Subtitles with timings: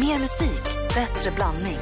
[0.00, 0.62] Mer musik,
[0.94, 1.78] bättre blandning.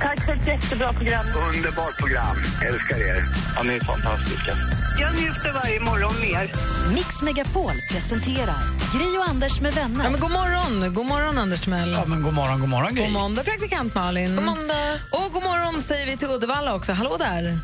[0.00, 1.26] Tack för ett jättebra program.
[1.54, 2.36] Underbart program.
[2.68, 3.24] Älskar er.
[3.56, 4.52] Ja, ni är fantastiska.
[5.00, 6.52] Jag njuter varje morgon mer.
[6.94, 8.56] Mix Megapol presenterar
[8.94, 10.04] Gri och Anders med vänner.
[10.04, 11.92] Ja, men god morgon, god morgon Anders Timell.
[11.92, 13.04] Ja, men god morgon, god morgon Gry.
[13.04, 14.36] God måndag praktikant Malin.
[14.36, 14.74] God måndag.
[15.12, 16.92] Och god morgon säger vi till Uddevalla också.
[16.92, 17.58] Hallå där.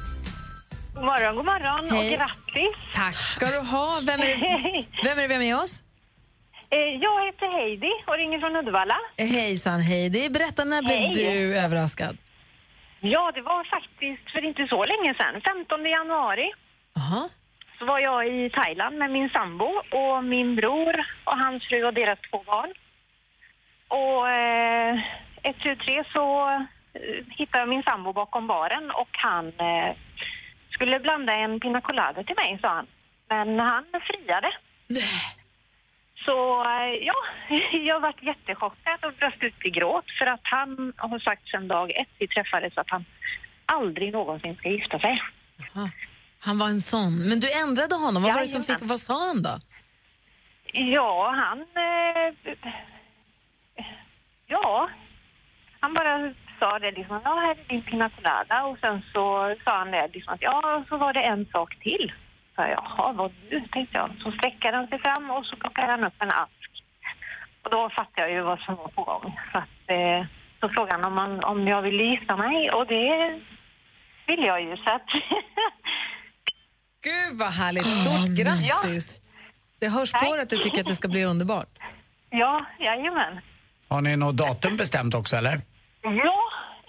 [0.95, 2.13] God morgon, god morgon Hej.
[2.13, 2.95] och grattis.
[2.95, 3.99] Tack ska du ha.
[4.07, 5.83] Vem är, vem är det vi har med oss?
[6.75, 8.97] Eh, Jag heter Heidi och ringer från Uddevalla.
[9.19, 10.31] Hejsan Heidi.
[10.31, 11.13] Berätta, när blev Hej.
[11.15, 12.17] du överraskad?
[13.01, 15.41] Ja, det var faktiskt för inte så länge sedan.
[15.47, 16.53] 15 januari
[16.97, 17.29] Aha.
[17.79, 19.65] så var jag i Thailand med min sambo
[20.01, 22.73] och min bror och hans fru och deras två barn.
[23.89, 24.95] Och eh,
[25.43, 26.49] ett, tu, tre så
[26.95, 29.97] eh, hittade jag min sambo bakom baren och han eh,
[30.71, 32.87] skulle blanda en pina colada till mig, sa han.
[33.29, 34.51] Men han friade.
[36.25, 37.15] Så eh, ja,
[37.73, 41.91] jag varit jättechockad och bröst ut i gråt för att han har sagt sedan dag
[41.91, 43.05] ett vi träffades att han
[43.67, 45.19] aldrig någonsin ska gifta sig.
[45.61, 45.89] Aha.
[46.41, 47.29] Han var en sån.
[47.29, 48.23] Men du ändrade honom.
[48.23, 49.59] Vad var det som fick, vad sa han då?
[50.73, 51.61] Ja, han...
[51.61, 52.55] Eh,
[54.47, 54.89] ja,
[55.81, 59.79] han bara sa det liksom, ja här är din pina colada och sen så sa
[59.79, 62.13] han det liksom att ja, så var det en sak till.
[62.55, 64.11] Så jag, jaha, vad nu, tänkte jag.
[64.23, 66.71] Så sträckade han sig fram och så plockade han upp en ask.
[67.63, 69.41] Och då fattade jag ju vad som var på gång.
[69.53, 70.27] Så, att, eh,
[70.61, 73.41] så frågade han om, man, om jag ville gifta mig och det
[74.27, 74.77] ville jag ju.
[74.77, 75.07] Så att
[77.09, 77.87] Gud vad härligt.
[77.87, 79.21] Stort grattis.
[79.81, 80.31] Det hörs på Tack.
[80.31, 81.69] dig att du tycker att det ska bli underbart.
[82.31, 83.41] ja, jajamän.
[83.89, 85.61] Har ni något datum bestämt också eller?
[86.03, 86.41] Ja,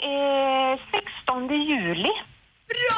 [0.09, 2.09] eh, 16 juli.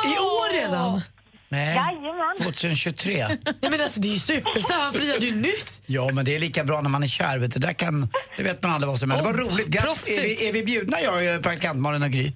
[0.06, 1.02] I år redan?
[1.50, 2.38] Nej, Jajamän.
[2.42, 3.28] 2023.
[3.28, 3.38] Nej,
[3.72, 5.82] men alltså, det är ju superstar, han friade ju nyss.
[5.86, 7.38] Ja, men det är lika bra när man är kär.
[7.38, 7.60] Vet du.
[7.60, 9.34] Där kan, det vet man aldrig vad som händer.
[9.34, 9.68] Det var Oh, roligt.
[9.68, 9.86] Grattis.
[9.86, 10.18] proffsigt.
[10.20, 12.32] Är vi, är vi bjudna, jag och praktikant Malin och Gry?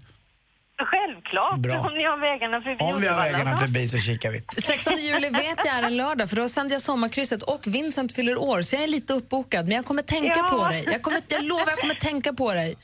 [0.92, 1.80] Självklart, Bra.
[1.80, 4.41] om ni har vägarna förbi Om vi har vägarna förbi så kikar vi.
[4.62, 8.38] 16 juli vet jag är en lördag för då sänder jag sommarkrysset och Vincent fyller
[8.38, 10.47] år så jag är lite uppbokad men jag kommer tänka Ja.
[10.58, 10.84] på dig.
[10.91, 12.75] Jag, kommer, jag lovar jag kommer tänka på dig.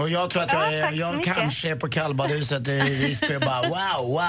[0.00, 3.40] Och jag tror att Ja, jag, är, jag kanske är på kallbadhuset i Visby och
[3.40, 4.20] bara wow, wow.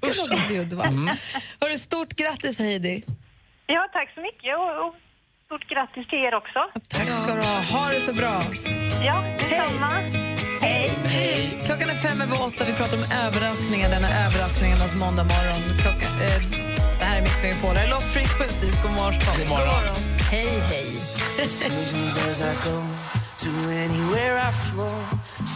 [0.00, 0.88] Kul att du blir Uddevalla.
[0.88, 1.16] Mm.
[1.60, 3.04] Hörru, stort grattis Heidi.
[3.66, 4.94] Ja, tack så mycket och, och
[5.46, 6.60] stort grattis till er också.
[6.88, 7.60] Tack ska du ha.
[7.60, 8.42] Ha det så bra.
[9.04, 9.92] Ja, detsamma.
[10.60, 10.90] Hej.
[11.66, 12.64] Klockan är fem över åtta.
[12.64, 15.62] Vi pratar om överraskningar denna överraskningarnas måndag morgon.
[15.82, 16.40] Klockan, eh,
[16.98, 17.74] det här är Mix Megapol.
[17.74, 18.82] Det här är Lost Frequencies.
[18.82, 19.20] God morgon.
[19.38, 19.96] God morgon.
[20.30, 20.88] Hej, hej.
[22.30, 22.76] As I go
[23.42, 23.48] to
[23.84, 25.04] anywhere I flow.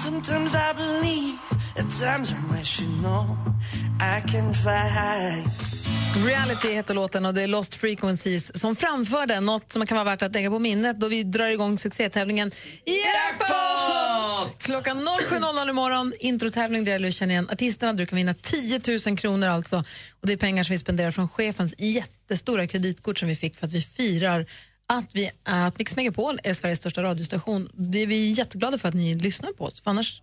[0.04, 1.38] Sometimes I believe,
[1.76, 3.36] at times I wish you know
[4.00, 5.46] I can fly high.
[6.26, 10.04] Reality heter låten och det är Lost Frequencies som framför den, något som kan vara
[10.04, 12.50] värt att lägga på minnet då vi drar igång succétävlingen
[12.84, 14.62] Jackpot!
[14.62, 17.92] Klockan 07.00 imorgon, introtävling där du känner igen artisterna.
[17.92, 19.76] Du kan vinna 10 000 kronor alltså.
[20.20, 23.66] Och det är pengar som vi spenderar från chefens jättestora kreditkort som vi fick för
[23.66, 24.46] att vi firar
[24.88, 27.70] att, vi, att Mix Megapol är Sveriges största radiostation.
[27.74, 30.22] Det är vi jätteglada för att ni lyssnar på oss, för annars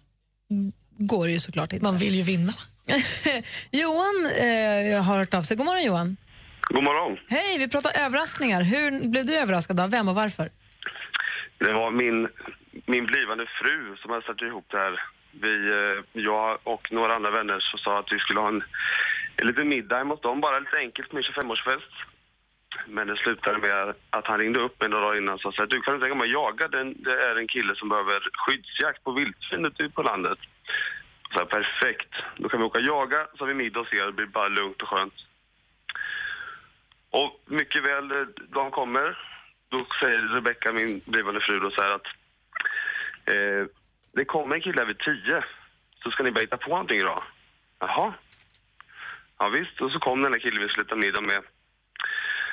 [0.98, 1.84] går det ju såklart inte.
[1.84, 2.54] Man vill ju vinna.
[3.72, 5.58] Johan eh, har hört av sig.
[5.58, 6.18] God morgon Johan.
[6.62, 7.18] God morgon.
[7.30, 8.62] Hej, vi pratar överraskningar.
[8.64, 10.50] Hur blev du överraskad av vem och varför?
[11.58, 12.28] Det var min,
[12.86, 15.04] min blivande fru som hade satt ihop det här.
[15.32, 18.64] Vi, eh, jag och några andra vänner så sa att vi skulle ha en,
[19.42, 21.94] en liten middag hemma hos dem, bara lite enkelt med 25-årsfest.
[22.88, 25.82] Men det slutade med att han ringde upp en dag innan och sa här, du
[25.82, 26.68] kan du tänka mig att jaga?
[26.68, 30.40] Det är en kille som behöver skyddsjakt på vildsvin ute på landet.
[31.34, 34.06] Så här, perfekt, då kan vi åka och jaga så har vi middag och se,
[34.06, 35.14] det blir bara lugnt och skönt.
[37.10, 39.18] Och mycket väl, eh, då dagen kommer,
[39.70, 42.08] då säger Rebecka, min blivande fru, då så här att
[43.26, 43.68] eh,
[44.12, 45.44] det kommer en kille här vid tio,
[46.04, 47.24] så ska ni bara hitta på någonting idag.
[47.80, 48.14] Jaha.
[49.38, 51.42] Ja visst, och så kom den där killen vi skulle äta middag med.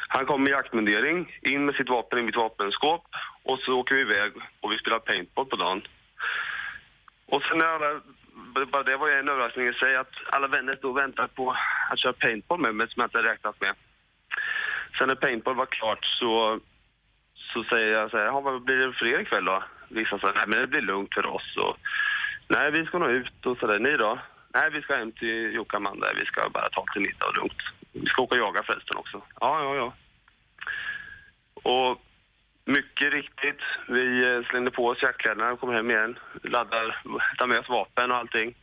[0.08, 3.04] Han kom med jaktmundering, in med sitt vapen i mitt vapenskåp
[3.42, 5.82] och så åker vi iväg och vi spelar paintball på dagen.
[7.26, 8.00] Och sen när alla,
[8.72, 11.56] bara det var ju en överraskning i sig att alla vänner stod och väntade på
[11.90, 13.74] att köra paintball med mig som jag inte hade räknat med.
[14.98, 16.60] Sen när paintball var klart så,
[17.34, 19.62] så säger jag så här, "Jaha, vad blir det för er ikväll då?
[19.88, 21.76] Liksom Vissa säger, nej men det blir lugnt för oss och
[22.48, 24.18] nej vi ska nog ut och sådär, ni då?
[24.54, 27.62] Nej vi ska hem till Jocke Amanda, vi ska bara ta till middag och lugnt.
[27.92, 29.22] Vi ska åka och jaga förresten också.
[29.40, 29.92] Ja, ja, ja.
[31.62, 32.02] Och
[32.64, 37.02] mycket riktigt, vi eh, slängde på oss jackkläderna, kommer hem igen, laddar,
[37.38, 38.54] tar med oss vapen och allting,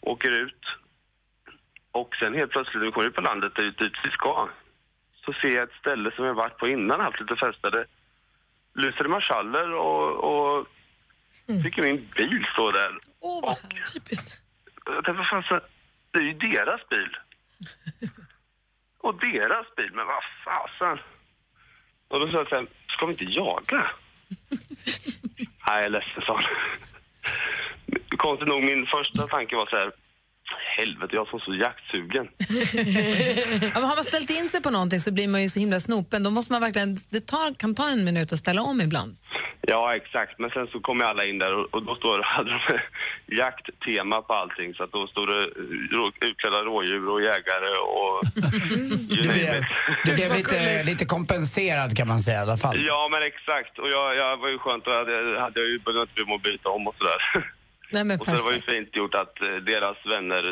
[0.00, 0.64] åker ut.
[1.92, 4.48] Och sen helt plötsligt när vi kommer ut på landet, dit dit vi ska,
[5.24, 7.86] så ser jag ett ställe som jag varit på innan, haft lite festade.
[8.74, 10.66] lyser marschaller och, och
[11.62, 12.98] fick min bil stå där.
[13.20, 13.92] Åh, vad härligt.
[13.92, 14.42] Typiskt.
[14.84, 15.60] Jag tänkte, vad fan,
[16.10, 17.16] det är ju deras bil.
[18.98, 20.98] Och deras bil, men vad fasen.
[22.12, 23.62] Och då sa jag så här, ska vi inte jaga?
[25.38, 26.44] Nej, jag är ledsen, sa han.
[28.16, 29.92] Konstigt nog, min första tanke var så här,
[30.76, 32.28] helvete, jag är så jaktsugen.
[33.74, 35.80] Ja, men har man ställt in sig på någonting så blir man ju så himla
[35.80, 36.22] snopen.
[36.22, 39.16] Då måste man verkligen, det tar, kan ta en minut att ställa om ibland.
[39.66, 40.38] Ja, exakt.
[40.38, 42.78] Men sen så kom ju alla in där och, och då står, hade de
[43.36, 44.74] jakttema på allting.
[44.74, 48.14] Så att då stod det eh, rå, utklädda rådjur och jägare och
[49.12, 49.64] you Du name it.
[50.04, 52.84] du blev lite, lite kompenserad kan man säga i alla fall.
[52.86, 53.78] Ja, men exakt.
[53.78, 56.94] Och jag, jag var ju skönt och hade, hade jag ju behövt byta om och
[56.98, 57.22] sådär.
[57.92, 60.42] Nej, men Och så det var ju fint gjort att eh, deras vänner,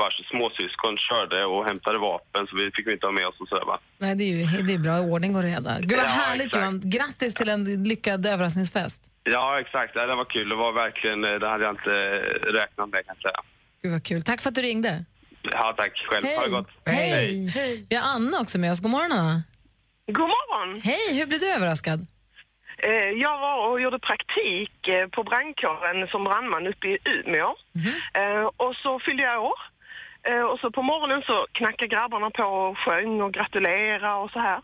[0.00, 3.48] vars småsyskon, körde och hämtade vapen så vi fick vi inte ha med oss och
[3.48, 3.78] sådär va.
[3.98, 5.72] Nej, det är ju det är bra ordning och reda.
[5.80, 6.62] Gud vad Ja, härligt exakt.
[6.62, 6.80] Johan.
[6.84, 9.02] Grattis till en lyckad överraskningsfest.
[9.24, 9.94] Ja, exakt.
[9.94, 10.48] Det var kul.
[10.48, 13.40] Det var verkligen, eh, det hade jag inte eh, räknat med kan jag säga.
[13.82, 14.22] Gud vad kul.
[14.22, 15.04] Tack för att du ringde.
[15.42, 16.24] Ja, tack själv.
[16.26, 16.68] Ha det gott.
[16.86, 17.52] Hej.
[17.90, 18.80] Vi har Anna också med oss.
[18.80, 19.42] God morgon Anna.
[20.06, 20.80] God morgon!
[20.84, 22.06] Hej, hur blev du överraskad?
[22.86, 27.54] Eh, Jag var och gjorde praktik eh, på brandkåren som brandman uppe i Umeå.
[28.14, 29.60] Eh, Och så fyllde jag år.
[30.52, 34.60] Och så på morgonen så knackade grabbarna på och sjöng och gratulerade och så här.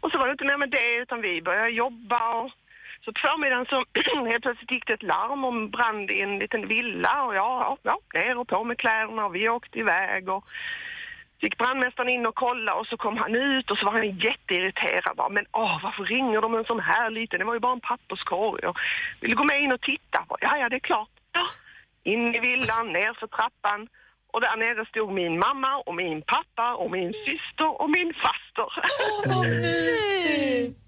[0.00, 2.50] Och så var det inte mer med det utan vi började jobba och
[3.04, 3.84] så på förmiddagen så
[4.26, 7.98] helt plötsligt gick det ett larm om brand i en liten villa och ja, ja,
[8.14, 10.44] ner och på med kläderna och vi åkte iväg och
[11.40, 15.16] gick brandmästaren in och kollade och så kom han ut och så var han jätteirriterad.
[15.16, 17.38] Bara, Men åh, varför ringer de en sån här liten?
[17.38, 18.66] Det var ju bara en papperskorg.
[18.66, 18.76] Och
[19.20, 20.24] ville gå med in och titta.
[20.28, 21.08] Bara, Ja, ja, det är klart.
[21.32, 21.46] Ja.
[22.02, 23.88] In i villan, ner för trappan.
[24.32, 28.68] Och där nere stod min mamma och min pappa och min syster och min faster.
[28.76, 28.82] Ja,
[29.24, 30.83] det var helt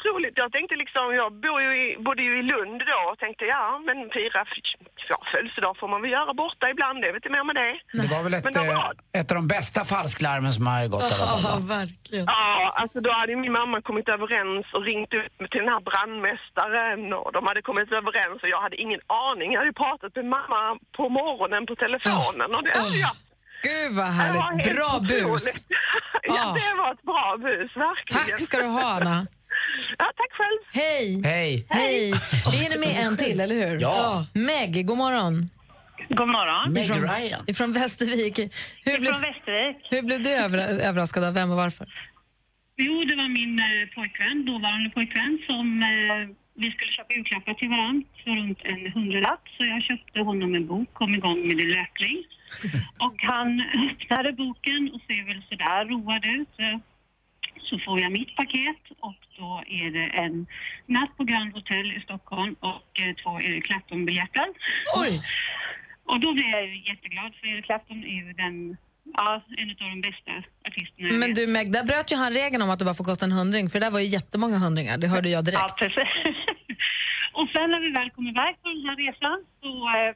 [0.00, 0.34] otroligt.
[0.36, 3.64] Jag tänkte liksom, jag bor ju i, bodde ju i Lund då och tänkte ja,
[3.86, 4.44] men fira
[5.08, 6.96] ja, födelsedag får man väl göra borta ibland.
[7.00, 7.72] Det är väl inte mer med det.
[8.02, 11.14] Det var väl ett, var- eh, ett av de bästa falsklarmen som har gått i
[11.14, 11.60] alla fall.
[11.68, 12.24] Ja, verkligen.
[12.36, 17.00] Ja, alltså då hade min mamma kommit överens och ringt ut till den här brandmästaren
[17.20, 19.48] och de hade kommit överens och jag hade ingen aning.
[19.52, 20.62] Jag hade ju pratat med mamma
[20.96, 23.14] på morgonen på telefonen och det hade jag.
[23.62, 24.66] Gud vad härligt.
[24.66, 25.44] helt Bra bus.
[26.22, 28.26] ja, det var ett bra bus, verkligen.
[28.26, 29.26] Tack ska du ha Anna.
[29.98, 30.58] Ja, tack själv.
[30.72, 31.20] Hej.
[31.24, 31.66] Hej!
[31.68, 32.12] Hej.
[32.52, 33.80] Vi hinner med en till, eller hur?
[33.80, 34.26] Ja.
[34.34, 35.50] Meg, god morgon.
[36.08, 36.72] God morgon.
[36.72, 37.40] Meg Ifrån- Ryan.
[37.46, 38.38] Ifrån Västervik.
[38.84, 39.76] Hur blev, Från Västervik.
[39.90, 40.58] hur blev du över,
[40.88, 41.86] överraskad av vem och varför?
[42.76, 47.68] Jo, det var min eh, pojkvän, dåvarande pojkvän, som eh, vi skulle köpa julklappar till
[47.68, 49.44] varandra för runt en hundralapp.
[49.56, 52.16] Så jag köpte honom en bok, kom igång med en löpning.
[53.06, 53.50] Och han
[53.90, 56.54] öppnade boken och ser väl sådär road ut.
[57.62, 60.46] Så får jag mitt paket och då är det en
[60.86, 64.46] natt på Grand Hotel i Stockholm och eh, två Eric Clapton-biljetter.
[65.02, 65.12] Oj!
[66.04, 68.76] Och då blev jag ju jätteglad för Eric Clapton är ju den,
[69.16, 70.32] ja, en av de bästa
[70.68, 71.36] artisterna jag Men vet.
[71.36, 73.68] du Meg, där bröt ju han regeln om att det bara får kosta en hundring,
[73.70, 75.78] för det där var ju jättemånga hundringar, det hörde jag Ja, direkt.
[75.78, 76.08] precis.
[77.38, 80.12] och sen när vi väl kommer iväg på den här resan så eh,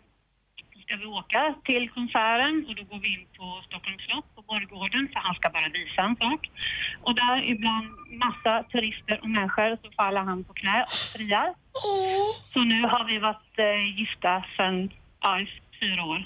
[0.84, 5.20] ska vi åka till konserten och då går vi in på Stockholms slott Borggården för
[5.26, 6.40] han ska bara visa en sak.
[7.06, 7.88] Och där ibland
[8.24, 11.54] massa turister och människor så faller han på knä och friar.
[12.52, 14.90] Så nu har vi varit eh, gifta sedan
[15.20, 15.32] ja,
[15.80, 16.20] fyra år.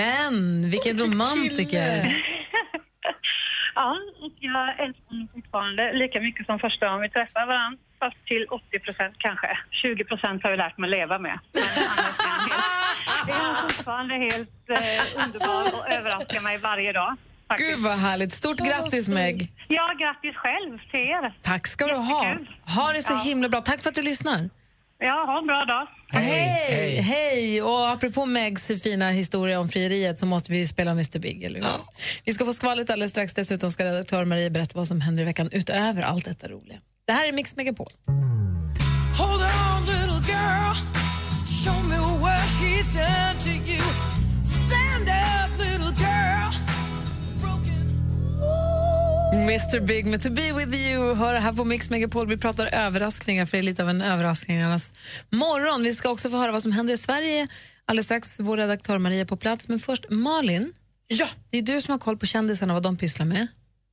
[0.00, 0.34] Men
[0.70, 1.92] vilken romantiker!
[3.80, 7.78] Ja, och jag älskar honom fortfarande lika mycket som första gången vi träffade varandra.
[7.98, 9.58] Fast till 80 procent kanske.
[9.70, 11.38] 20 procent har vi lärt mig att leva med.
[11.52, 16.92] Men annars är han helt, är han fortfarande helt eh, underbar och överraskar mig varje
[16.92, 17.16] dag.
[17.48, 17.74] Faktiskt.
[17.74, 18.32] Gud vad härligt.
[18.32, 19.52] Stort grattis Meg.
[19.68, 21.34] Ja, grattis själv till er.
[21.42, 22.36] Tack ska du ha.
[22.76, 23.18] Ha det så Ja.
[23.18, 23.60] himla bra.
[23.60, 24.50] Tack för att du lyssnar.
[25.00, 25.86] Ja, ha en bra dag.
[26.20, 27.00] Hej!
[27.00, 27.62] Hej!
[27.62, 31.60] Och apropå Megs fina historia om frieriet så måste vi ju spela Mr Big, eller
[31.60, 31.66] hur?
[32.24, 33.34] Vi ska få skvallret alldeles strax.
[33.34, 36.78] Dessutom ska redaktör Marie berätta vad som händer i veckan utöver allt detta roliga.
[37.06, 37.88] Det här är Mix Megapol.
[39.18, 40.74] Hold on, little girl.
[41.64, 43.38] Show me what he's done
[49.32, 52.28] Mr Big med To be with you hör här på Mix Megapol.
[52.28, 54.94] Vi pratar överraskningar för det är lite av en överraskningarnas
[55.30, 55.82] morgon.
[55.82, 57.48] Vi ska också få höra vad som händer i Sverige
[57.84, 58.40] alldeles strax.
[58.40, 59.68] Vår redaktör Maria på plats.
[59.68, 60.72] Men först Malin.
[61.06, 61.26] Ja.
[61.50, 63.46] Det är du som har koll på kändisarna och vad de pysslar med.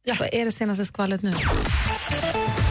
[0.08, 0.16] Ja.
[0.20, 1.34] Vad är det senaste skvallret nu?
[1.42, 1.50] Ja,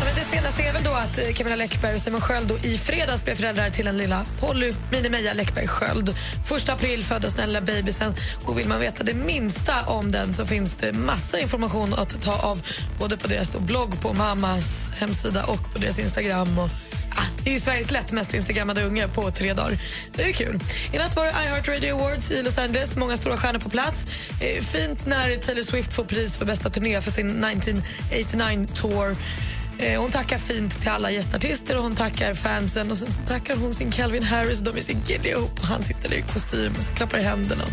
[0.04, 2.78] men det senaste är väl då att eh, Camilla Läckberg och Simon Sköld då i
[2.78, 6.14] fredags blev föräldrar till en lilla Polly Mini-Meja Läckberg Sköld.
[6.46, 8.14] Första april föddes den lilla bebisen
[8.44, 12.36] och vill man veta det minsta om den så finns det massa information att ta
[12.36, 12.62] av
[12.98, 16.58] både på deras blogg på mammas hemsida och på deras Instagram.
[16.58, 16.70] Och,
[17.44, 19.78] det är ju Sveriges lätt mest instagrammade unge på tre dagar.
[20.12, 20.60] Det är kul.
[20.92, 22.96] I natt var det iHeartRadio Awards i Los Angeles.
[22.96, 24.06] Många stora stjärnor på plats.
[24.40, 29.16] Eh, fint när Taylor Swift får pris för bästa turné för sin 1989 tour.
[29.78, 33.56] Eh, Hon tackar fint till alla gästartister och hon tackar fansen och sen så tackar
[33.56, 34.58] hon sin Calvin Harris.
[34.58, 37.64] De är så gulliga ihop och han sitter i kostym och klappar i händerna.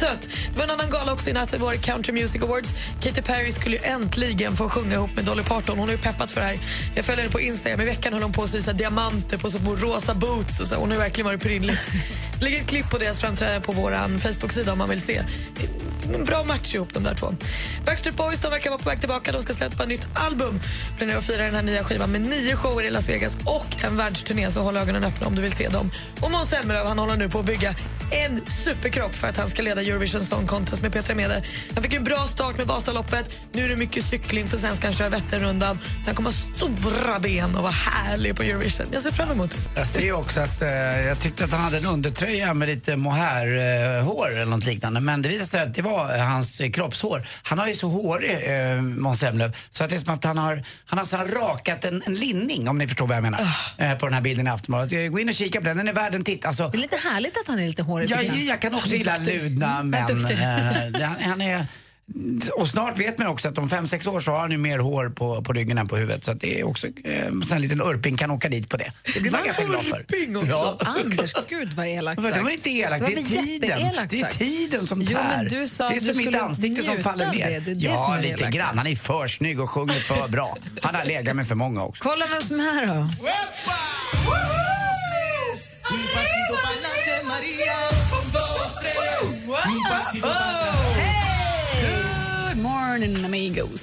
[0.00, 0.28] Sött.
[0.52, 1.50] Det var en annan gala också i natt.
[1.50, 2.74] Det var Country Music Awards.
[3.00, 5.78] Katy Perry skulle ju äntligen få sjunga ihop med Dolly Parton.
[5.78, 6.58] Hon har ju peppat för det här.
[6.94, 7.80] Jag följer henne på Instagram.
[7.80, 10.60] I veckan höll hon på att sy diamanter på så rosa boots.
[10.60, 10.74] Och så.
[10.74, 11.76] Hon har verkligen varit prydlig.
[12.38, 15.22] Det ligger ett klipp på deras framträdande på vår Facebook-sida om man vill se.
[16.14, 17.34] En bra match ihop de där två.
[17.86, 19.32] Backstreet Boys de verkar vara på väg tillbaka.
[19.32, 20.60] De ska släppa ett nytt album.
[20.96, 23.96] Planerar att fira den här nya skivan med nio shower i Las Vegas och en
[23.96, 24.50] världsturné.
[24.50, 25.90] Så håll ögonen öppna om du vill se dem.
[26.20, 27.74] Och Måns Zelmerlöw han håller nu på att bygga
[28.10, 31.42] en superkropp för att han ska leda Eurovision Song Contest med Petra Mede.
[31.74, 33.36] Han fick en bra start med Vasaloppet.
[33.52, 35.78] Nu är det mycket cykling för sen ska han köra Vätternrundan.
[36.04, 38.86] Sen kommer ha stora ben och vara härlig på Eurovision.
[38.92, 39.80] Jag ser fram emot det.
[39.80, 40.68] Jag ser också att eh,
[41.06, 41.86] jag tyckte att han hade en
[42.28, 45.00] undertröja med lite mohair-hår eller något liknande.
[45.00, 47.26] Men det visade sig att det var hans kroppshår.
[47.42, 50.38] Han har ju så hårig, eh, Måns Zelmerlöw, så att det är som att han
[50.38, 53.40] har, han har så rakat en, en linning, om ni förstår vad jag menar,
[53.78, 55.12] eh, på den här bilden i Aftonbladet.
[55.12, 56.44] Gå in och kika på den, den är värd en titt.
[56.44, 58.10] Alltså, Det är lite härligt att han är lite hårig.
[58.10, 58.36] jag, jag.
[58.36, 60.26] jag kan också gilla ludna män.
[60.30, 61.66] Eh, han, han är,
[62.54, 64.78] och snart vet man också att om fem sex år så har han ju mer
[64.78, 66.24] hår på, på ryggen än på huvudet.
[66.24, 68.92] Så att det är också, eh, en liten urping kan åka dit på det.
[69.14, 70.04] Det blir man ganska glad för.
[70.48, 70.78] Ja.
[70.80, 72.34] Anders, gud vad elakt sagt.
[72.34, 74.08] det var inte elakt, det, var är tiden.
[74.08, 75.36] Det är tiden som Jo, tär.
[75.36, 77.50] men du sa det är att som du mitt ansikte som faller ner.
[77.50, 77.58] det.
[77.58, 78.56] Det det ja, lite elakt.
[78.56, 78.78] grann.
[78.78, 80.58] Han är för snygg och sjunger för bra.
[80.82, 82.02] Han har legat med för många också.
[82.02, 83.08] Kolla vem som är här då.
[90.20, 90.67] Good
[92.98, 93.82] morning amigos.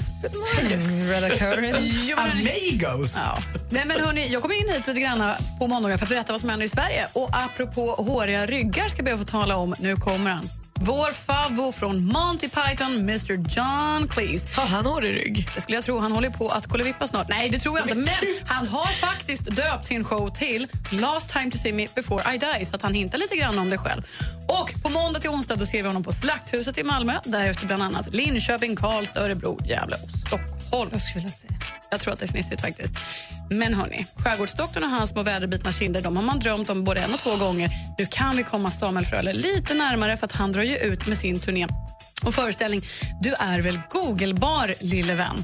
[1.09, 1.75] Redaktören.
[2.07, 3.15] Jo, men- Amigos!
[3.15, 3.37] Ja.
[3.69, 6.41] Nej, men hörni, jag kommer in hit lite grann på måndagar för att berätta vad
[6.41, 7.07] som händer i Sverige.
[7.13, 10.49] Och apropå håriga ryggar ska jag be att få tala om, nu kommer han.
[10.79, 14.55] Vår favvo från Monty Python, Mr John Cleese.
[14.55, 15.49] Har han hårig rygg?
[15.55, 15.99] Det skulle jag tro.
[15.99, 17.29] Han håller på att kollevippa snart.
[17.29, 17.97] Nej, det tror jag inte.
[17.97, 22.37] Men han har faktiskt döpt sin show till Last time to see me before I
[22.37, 24.01] die så att han hintar lite grann om det själv.
[24.47, 27.13] Och på måndag till onsdag då ser vi honom på Slakthuset i Malmö.
[27.25, 30.89] Därefter bland annat Linköping, Karlstad, Örebro, Gävle och Stockholm.
[30.91, 31.47] Jag skulle se.
[31.91, 32.93] Jag tror att det är fnissigt faktiskt.
[33.49, 37.13] Men hörni, Skärgårdsdoktorn och hans små väderbitna kinder de har man drömt om både en
[37.13, 37.69] och två gånger.
[37.97, 41.17] Nu kan vi komma Samuel Fröler lite närmare för att han drar ju ut med
[41.17, 41.67] sin turné
[42.25, 42.81] och föreställning
[43.21, 45.35] Du är väl googlebar, lille vän.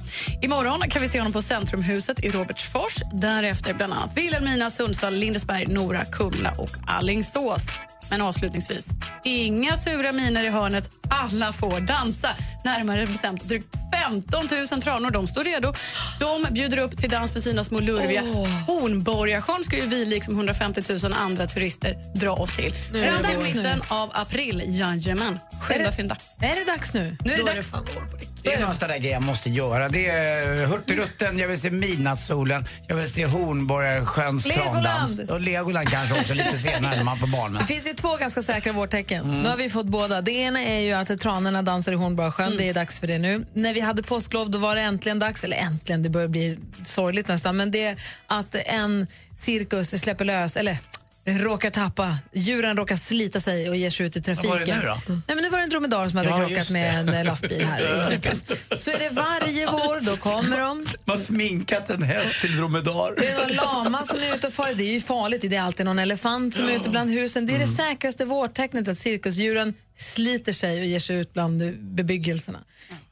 [0.41, 2.95] Imorgon kan vi se honom på Centrumhuset i Robertsfors.
[3.13, 7.67] Därefter bland annat Vilhelmina, Sundsvall, Lindesberg, Nora, Kumla och Allingsås.
[8.11, 8.87] Men avslutningsvis,
[9.23, 10.89] inga sura miner i hörnet.
[11.09, 12.29] Alla får dansa.
[12.65, 13.67] Närmare bestämt drygt
[14.07, 15.11] 15 000 tranor.
[15.11, 15.73] De står redo.
[16.19, 18.21] De bjuder upp till dans med sina små lurviga.
[18.67, 22.65] Hornborgasjön ska ju vi, liksom 150 000 andra turister, dra oss till.
[22.89, 24.63] Är det Fram till mitten av april.
[24.67, 25.39] Jajamän.
[25.61, 26.15] Skynda, Är det- fynda.
[26.41, 27.17] Är det dags nu?
[27.25, 27.71] Nu är det Då är det dags.
[27.71, 28.27] på riktigt.
[28.43, 29.89] Det är några sådana där grejer jag måste göra.
[29.89, 34.73] Det är Hurtigruten, jag vill se midnattssolen, jag vill se Hornborgasjöns Legoland.
[34.83, 35.19] travdans.
[35.29, 37.51] Och Legoland kanske också lite senare när man får barn.
[37.53, 37.67] Det Men.
[37.67, 39.41] finns ju två ganska säkra vårtecken.
[39.43, 40.21] Nu har vi fått båda.
[40.21, 42.57] Det ena är ju att tranorna dansar i Hornborgasjön.
[42.57, 43.45] Det är dags för det nu.
[43.53, 47.27] När vi hade påsklov då var det äntligen dags, eller äntligen, det börjar bli sorgligt
[47.27, 50.77] nästan, men det är att en cirkus släpper lös, eller
[51.25, 54.49] råkar tappa, djuren råkar slita sig och ger sig ut i trafiken.
[54.49, 54.97] Vad var det nu då?
[55.07, 57.65] Nej, men nu var det en dromedar som hade Ja, krockat med en eh, lastbil
[57.65, 57.81] här.
[58.77, 60.77] Så är det varje vår, då kommer de.
[61.05, 63.15] Man har sminkat en häst till dromedar.
[63.17, 64.69] Det är någon lama som är ute och far.
[64.75, 65.41] Det är ju farligt.
[65.49, 67.45] Det är alltid någon elefant som är ute bland husen.
[67.45, 72.59] Det är det säkraste vårtecknet att cirkusdjuren sliter sig och ger sig ut bland bebyggelserna.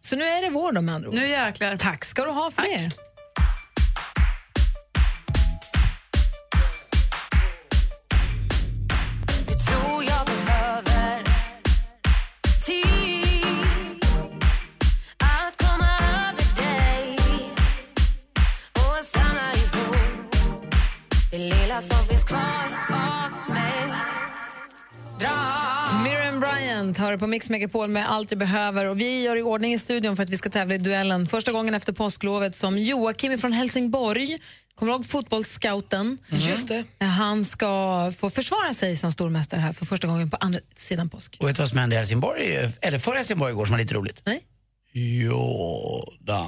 [0.01, 1.15] Så nu är det vår då med andra ord.
[1.15, 1.77] Nu jäklar.
[1.77, 2.91] Tack ska du ha för det.
[27.09, 28.85] Hör på Mix Megapol med Allt jag behöver.
[28.85, 31.27] Och vi gör i ordning i studion för att vi ska tävla i duellen.
[31.27, 34.39] Första gången efter påsklovet som Joakim från Helsingborg,
[34.75, 36.17] kommer du ihåg fotbollsscouten?
[36.29, 37.05] Just det.
[37.05, 41.37] Han ska få försvara sig som stormästare här för första gången på andra sidan påsk.
[41.39, 43.93] Och vet du vad som hände i Helsingborg, eller för Helsingborg igår som var lite
[43.93, 44.21] roligt?
[44.25, 44.41] Nej?
[44.93, 46.45] Jordan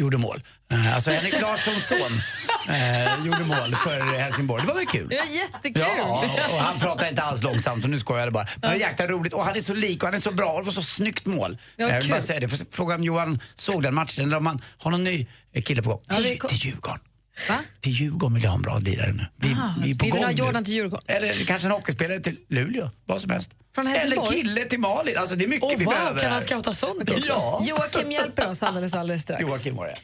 [0.00, 0.42] gjorde mål.
[0.72, 2.20] Eh, Alltså Henrik Larssons son
[2.68, 4.62] Eh, gjorde mål för Helsingborg.
[4.62, 5.08] Det var väl kul?
[5.10, 5.82] Ja, jättekul!
[5.96, 8.44] Ja, och han pratar inte alls långsamt, så nu skojar jag bara.
[8.44, 9.32] Men det var jäkla roligt.
[9.32, 11.26] Och han är så lik och han är så bra och det var så snyggt
[11.26, 11.58] mål.
[11.76, 12.10] Ja, jag vill kul.
[12.10, 12.48] bara säga det.
[12.70, 15.90] Fråga om Johan såg den matchen eller om han har någon ny eh, kille på
[15.90, 16.00] gång.
[16.08, 17.00] Ja, kom- till Djurgården.
[17.48, 17.58] Va?
[17.80, 19.26] Till Djurgården vill jag ha en bra lirare nu.
[19.36, 20.36] Vi, Ah, vi är på vi vill gång ha nu.
[20.36, 21.04] Jordan till Djurgården.
[21.08, 22.90] Eller kanske en hockeyspelare till Luleå.
[23.06, 23.50] Vad som helst.
[23.74, 25.18] Från Eller kille till Malin.
[25.18, 26.20] Alltså det är mycket Åh, vi wow, behöver.
[26.20, 27.26] kan han scouta sånt också?
[27.28, 27.62] Ja.
[27.66, 29.42] Joakim hjälper oss alldeles, alldeles strax.
[29.42, 29.96] Joakim var det.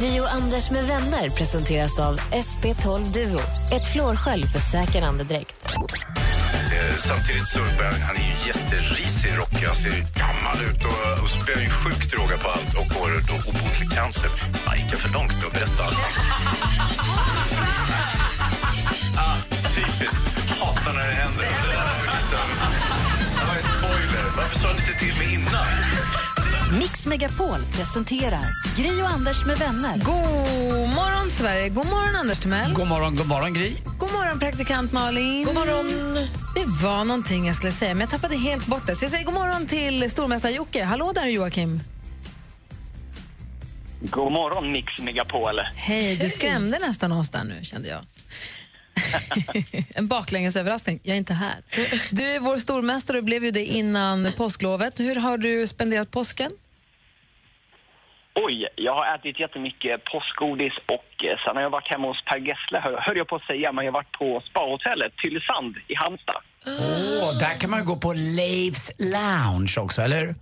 [0.00, 3.40] Gri och Anders med vänner presenteras av SP12 Duo.
[3.72, 5.54] Ett flårskölj för säker andedräkt.
[5.64, 9.32] Eh, Samtidigt så han är ju jätterisig
[9.66, 9.90] rockig.
[9.90, 13.34] Han ser gammal ut och, och spelar ju sjukt droga på allt och har då
[13.50, 14.30] obotlig cancer.
[14.66, 15.96] Man gick jag för långt med att berätta allt?
[19.16, 19.36] ah,
[19.76, 20.24] typiskt.
[20.60, 21.44] Hatar när det händer.
[21.44, 22.46] Det där är liksom...
[23.38, 24.24] Det var en spoiler.
[24.36, 25.66] Varför sa ni inte till mig innan?
[26.78, 29.96] Mix Megapol presenterar Gri och Anders med vänner.
[29.96, 31.68] God morgon, Sverige!
[31.68, 32.72] God morgon, Anders Timell.
[32.74, 33.76] God morgon, god morgon Gry.
[33.98, 35.44] God morgon, praktikant Malin.
[35.44, 36.43] God morgon.
[36.54, 38.94] Det var någonting jag skulle säga, men jag tappade helt bort det.
[38.94, 40.84] Så jag säger god morgon till stormästare Jocke.
[40.84, 41.80] Hallå där, Joakim.
[44.00, 45.60] God morgon, Mix Megapol.
[45.74, 48.00] Hej, du skrämde nästan oss där nu, kände jag.
[49.94, 51.00] en baklängesöverraskning.
[51.02, 51.62] Jag är inte här.
[52.10, 55.00] Du är vår stormästare och blev ju det innan påsklovet.
[55.00, 56.52] Hur har du spenderat påsken?
[58.34, 62.38] Oj, jag har ätit jättemycket påskgodis och eh, sen har jag varit hemma hos Per
[62.38, 65.94] Gessle, hör, hör jag på att säga, men jag har varit på spahotellet Tylösand i
[65.94, 66.40] Halmstad.
[66.66, 70.34] Åh, där kan man gå på Leifs Lounge också, eller hur?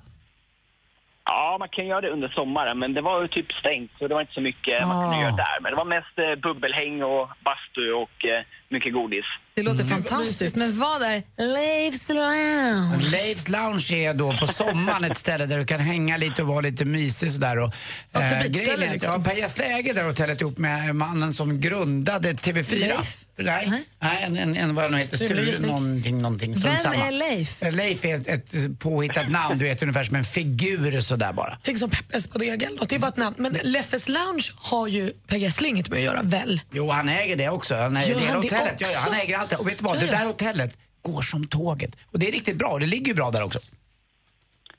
[1.24, 4.14] Ja, man kan göra det under sommaren, men det var ju typ stängt så det
[4.14, 5.22] var inte så mycket man kunde Ah.
[5.22, 5.58] göra där.
[5.60, 9.24] Men det var mest eh, bubbelhäng och bastu och eh, mycket godis.
[9.54, 13.10] Det låter fantastiskt, men vad är Leifs Lounge?
[13.10, 16.60] Leifs Lounge är då på sommaren ett ställe där du kan hänga lite och vara
[16.60, 17.58] lite mysig sådär.
[17.58, 17.74] Och,
[18.12, 19.12] After eh, beach-ställe, liksom.
[19.12, 22.88] ja, Per Gessle äger det hotellet ihop med mannen som grundade TV4.
[22.88, 23.24] Leif?
[23.36, 26.54] Nej, nej en, en, en vad han heter, Sture någonting, någonting.
[26.54, 26.94] Vem samma.
[26.94, 27.62] är Leif?
[27.62, 31.58] Eh, Leif är ett, ett påhittat namn, du vet ungefär som en figur sådär bara.
[31.62, 32.78] Tänk som Peppes på degen.
[32.88, 33.36] Det är bara ett namn.
[33.38, 36.60] Men Leffes Lounge har ju Per Gessle inget med att göra, väl?
[36.72, 37.74] Jo, han äger det också.
[37.74, 38.61] Han äger han det hotellet.
[38.78, 39.60] Ja, ja, han äger allt.
[39.60, 39.96] Och vet du vad?
[39.96, 40.12] Ja, Det ja.
[40.18, 41.96] där hotellet går som tåget.
[42.12, 42.78] Och det är riktigt bra.
[42.78, 43.58] Det ligger ju bra där också.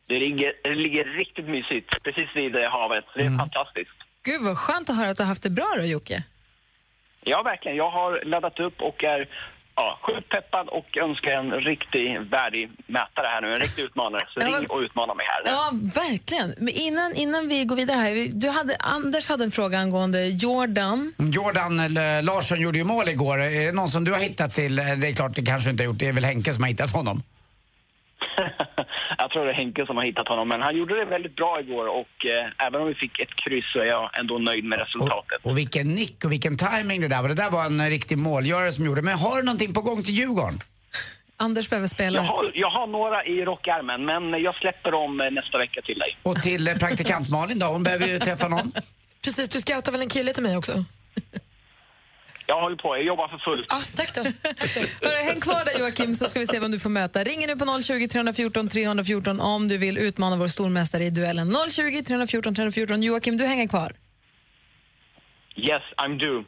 [0.08, 3.06] Det ligger, det ligger riktigt mysigt, precis vid eh, havet.
[3.15, 3.39] Det är Mm.
[3.39, 3.91] fantastiskt.
[4.24, 6.24] Gud, vad skönt att höra att du har haft det bra då, Jocke.
[7.26, 7.78] Ja, verkligen.
[7.78, 9.30] Jag har laddat upp och är
[9.75, 13.53] ja, sjukt peppad och önskar en riktig värdig mätare här nu.
[13.53, 14.23] En riktig utmanare.
[14.33, 15.51] Så ring och utmana mig här nu.
[15.51, 16.53] Ja, verkligen.
[16.57, 21.13] Men innan, innan vi går vidare här, du hade, Anders hade en fråga angående Jordan.
[21.17, 23.41] Jordan eller Larsson gjorde ju mål igår.
[23.41, 24.79] Är det någon som du har hittat till?
[24.79, 25.99] Eh, Det är klart, det kanske inte har gjort.
[25.99, 27.23] Det är väl Henke som har hittat honom.
[29.17, 31.59] jag tror det är Henke som har hittat honom, men han gjorde det väldigt bra
[31.59, 34.79] igår och eh, även om vi fick ett kryss så är jag ändå nöjd med
[34.79, 35.39] resultatet.
[35.43, 37.29] Och vilken nick och vilken timing det där var.
[37.29, 39.01] Det där var en riktig målgörare som gjorde.
[39.01, 40.59] Men har du någonting på gång till Djurgården?
[41.38, 42.17] Anders behöver spela.
[42.17, 45.99] Jag har, jag har några i rockärmen, men jag släpper dem eh, nästa vecka till
[45.99, 46.17] dig.
[46.23, 47.65] Och till eh, praktikant Malin då?
[47.65, 48.71] Hon behöver ju träffa någon.
[49.23, 50.71] Precis, du scoutar väl en kille till mig också?
[52.45, 53.73] Jag håller på, jag jobbar för fullt.
[53.73, 54.21] Ah, tack då.
[55.08, 57.23] Hörru, häng kvar där Joakim så ska vi se vem du får möta.
[57.23, 61.53] Ring nu på 020 314 314 om du vill utmana vår stormästare i duellen.
[61.69, 63.03] 020 314 314.
[63.03, 63.91] Joakim, du hänger kvar.
[65.56, 66.43] Yes, I'm due.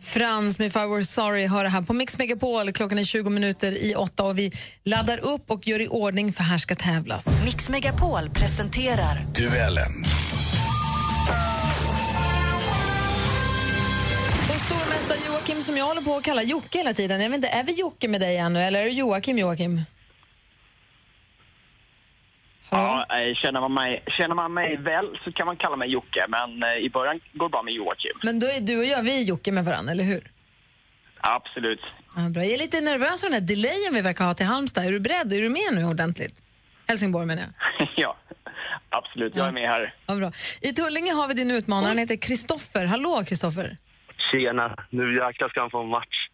[0.00, 2.72] Frans med If I Were Sorry har det här på Mix Megapol.
[2.72, 4.52] Klockan är 20 minuter i åtta och vi
[4.84, 7.26] laddar upp och gör i ordning för här ska tävlas.
[7.44, 10.04] Mix Megapol presenterar Duellen.
[14.54, 17.20] Och stormästare Joakim som jag håller på att kalla Jocke hela tiden.
[17.20, 19.80] Jag vet inte, är vi Jocke med dig ännu eller är det Joakim Joakim?
[22.70, 26.26] Ja, eh, känner, man mig, känner man mig väl så kan man kalla mig Jocke,
[26.28, 28.16] men eh, i början går det bra med Joakim.
[28.22, 30.22] Men då är du och jag, vi är Jocke med varandra, eller hur?
[31.20, 31.80] Absolut.
[32.16, 32.44] Ja, bra.
[32.44, 34.84] Jag är lite nervös av den här delayen vi verkar ha till Halmstad.
[34.84, 35.32] Är du beredd?
[35.32, 36.34] Är du med nu ordentligt?
[36.86, 37.88] Helsingborg menar jag.
[37.96, 38.16] ja,
[38.88, 39.32] absolut.
[39.36, 39.94] Jag är med här.
[40.06, 40.32] Ja, bra.
[40.60, 42.84] I Tullinge har vi din utmanare, han heter Kristoffer.
[42.84, 43.76] Hallå Kristoffer!
[44.30, 46.28] Tjena, nu jäklar ska han få en match.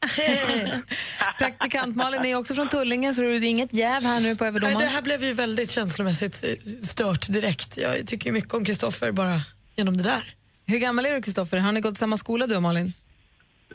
[1.39, 4.49] Praktikant Malin är också från Tullinge så det är inget jäv här nu på Nej,
[4.49, 4.79] överdomaren.
[4.79, 6.51] det här blev ju väldigt känslomässigt eh,
[6.83, 7.77] stört direkt.
[7.77, 9.35] Jag tycker ju mycket om Kristoffer bara
[9.77, 10.23] genom det där.
[10.67, 11.59] Hur gammal är du Kristoffer?
[11.59, 12.93] Har ni gått i samma skola du och Malin?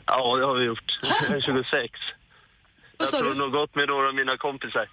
[0.06, 0.98] Ja, det har vi gjort.
[1.28, 1.92] Jag är 26.
[2.98, 4.88] Vad Jag tror nog gått med några av mina kompisar.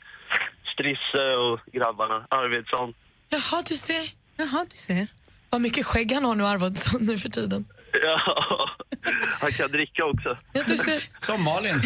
[0.74, 2.26] Strisse och grabbarna.
[2.30, 2.94] Arvidsson.
[3.30, 4.10] Jaha, du ser.
[4.38, 5.08] Jaha, du ser.
[5.50, 7.66] Vad mycket skägg han har nu, Arvidsson, nu för tiden.
[8.04, 8.69] Ja,
[9.42, 10.38] Han kan dricka också.
[10.54, 11.10] Ja, du ser.
[11.26, 11.82] Som Malin.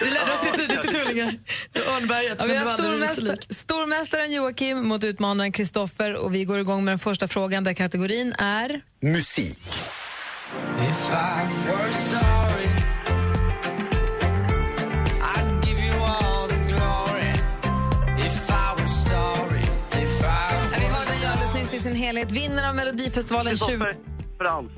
[0.00, 1.34] Vi lärde oss det tidigt i Tullinge.
[1.74, 3.46] Örnberget Ja, vi har lik.
[3.50, 8.34] stormästaren Joakim mot utmanaren Kristoffer och vi går igång med den första frågan där kategorin
[8.38, 8.80] är...
[9.00, 9.58] Musik.
[10.78, 12.68] If I were sorry,
[20.78, 22.32] Vi hörde den alldeles nyss i sin helhet.
[22.32, 23.86] Vinnare av Melodifestivalen 20...
[24.38, 24.70] Frans.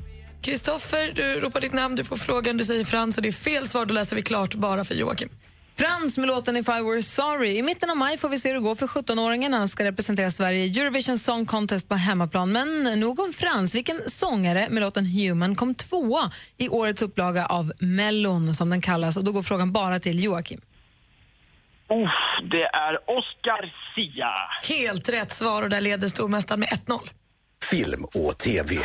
[0.44, 3.68] Kristoffer, du ropar ditt namn, du får frågan, du säger Frans och det är fel
[3.68, 5.28] svar, då läser vi klart bara för Joakim.
[5.76, 7.56] Frans med låten If I Were Sorry.
[7.56, 9.52] I mitten av maj får vi se hur det går för 17-åringen.
[9.52, 12.52] Han ska representera Sverige i Eurovision Song Contest på hemmaplan.
[12.52, 13.74] Men nog om Frans.
[13.74, 19.16] Vilken sångare med låten Human kom tvåa i årets upplaga av Mellon, som den kallas?
[19.16, 20.60] Och då går frågan bara till Joakim.
[21.90, 24.32] Uff, det är Oscar Sia.
[24.76, 27.00] Helt rätt svar och där leder stormästaren med 1-0.
[27.70, 28.76] Film och TV.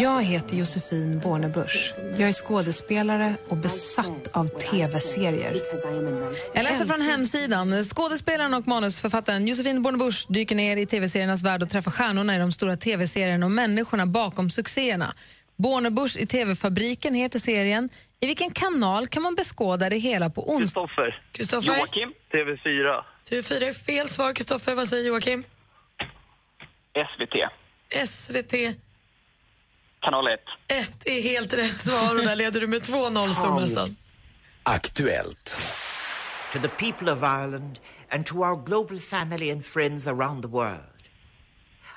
[0.00, 1.94] Jag heter Josefin Bornebusch.
[2.18, 5.62] Jag är skådespelare och besatt av tv-serier.
[6.54, 7.84] Jag läser från hemsidan.
[7.84, 12.52] Skådespelaren och manusförfattaren Josefin Bornebusch dyker ner i tv-seriernas värld och träffar stjärnorna i de
[12.52, 15.14] stora tv-serierna och människorna bakom succéerna.
[15.56, 17.88] Bornebusch i TV-fabriken heter serien.
[18.20, 20.88] I vilken kanal kan man beskåda det hela på onsdag?
[21.32, 21.78] Kristoffer.
[21.78, 22.12] Joakim?
[22.32, 23.02] TV4.
[23.30, 24.32] TV4 är fel svar.
[24.32, 25.44] Kristoffer, vad säger Joakim?
[26.94, 27.34] SVT.
[28.08, 28.54] SVT
[30.00, 30.40] Kanal 1.
[30.68, 33.96] 1 är helt rätt svar och där leder du med 2-0 stormästaren.
[34.62, 35.60] Aktuellt.
[36.50, 37.78] to the people of Ireland
[38.10, 40.80] and to our global family and friends around the world.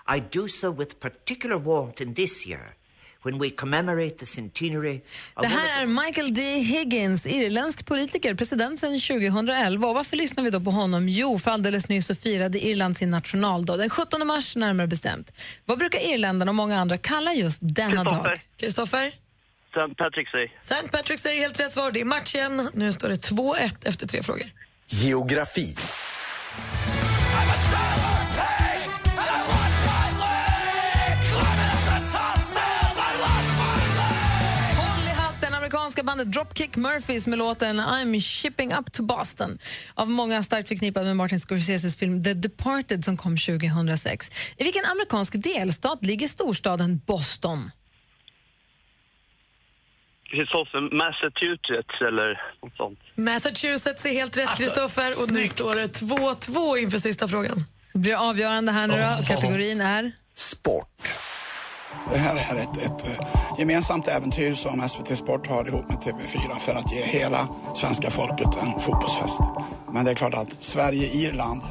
[0.06, 2.76] I do so with particular warmth in this year
[3.24, 5.02] when we commemorate the centenary
[5.42, 6.42] Det här är Michael D.
[6.42, 9.88] Higgins, irländsk politiker, president sedan 2011.
[9.88, 11.10] Och varför lyssnar vi då på honom?
[11.10, 15.32] Jo, för alldeles nyss så firade Irland sin nationaldag, den 17 mars närmare bestämt.
[15.66, 18.42] Vad brukar irländarna och många andra kalla just denna dag?
[18.58, 19.08] Kristoffer?
[19.08, 20.04] St.
[20.04, 20.52] Patrick's Day.
[20.62, 20.88] St.
[20.98, 21.92] Patrick's Day är helt rätt svar.
[21.92, 22.70] Det är match igen.
[22.74, 24.46] Nu står det 2-1 efter tre frågor.
[24.88, 25.76] Geografi.
[35.94, 39.58] Amerikanska bandet Dropkick Murphys med låten I'm shipping up to Boston.
[39.96, 44.30] Av många starkt förknippad med Martin Scorseses film The Departed som kom 2006.
[44.58, 47.72] I vilken amerikansk delstat ligger storstaden Boston?
[50.32, 53.00] Kristoffer, Massachusetts eller något sånt.
[53.16, 55.12] Massachusetts är helt rätt, Alltså, Kristoffer.
[55.24, 57.58] och nu står det 2-2 inför sista frågan.
[57.94, 59.28] Det blir avgörande här nu då.
[59.28, 60.12] Kategorin är...
[62.12, 63.28] Det här är ett, ett eh,
[63.60, 68.48] gemensamt äventyr som SVT Sport har ihop med TV4 för att ge hela svenska folket
[68.64, 69.40] en fotbollsfest.
[69.94, 71.62] Men det är klart att Sverige-Irland,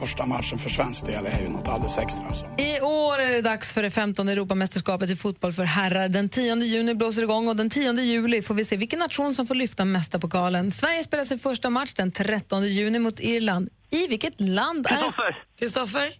[0.00, 2.34] första matchen för svensk del, är ju något alldeles extra.
[2.34, 2.46] Så.
[2.58, 6.08] I år är det dags för det 15 Europamästerskapet i fotboll för herrar.
[6.08, 9.34] Den 10 juni blåser det igång och den 10 juli får vi se vilken nation
[9.34, 10.70] som får lyfta mästarpokalen.
[10.70, 13.68] Sverige spelar sin första match den 13 juni mot Irland.
[13.90, 14.90] I vilket land är...
[14.90, 15.44] Kristoffer.
[15.58, 16.12] Kristoffer?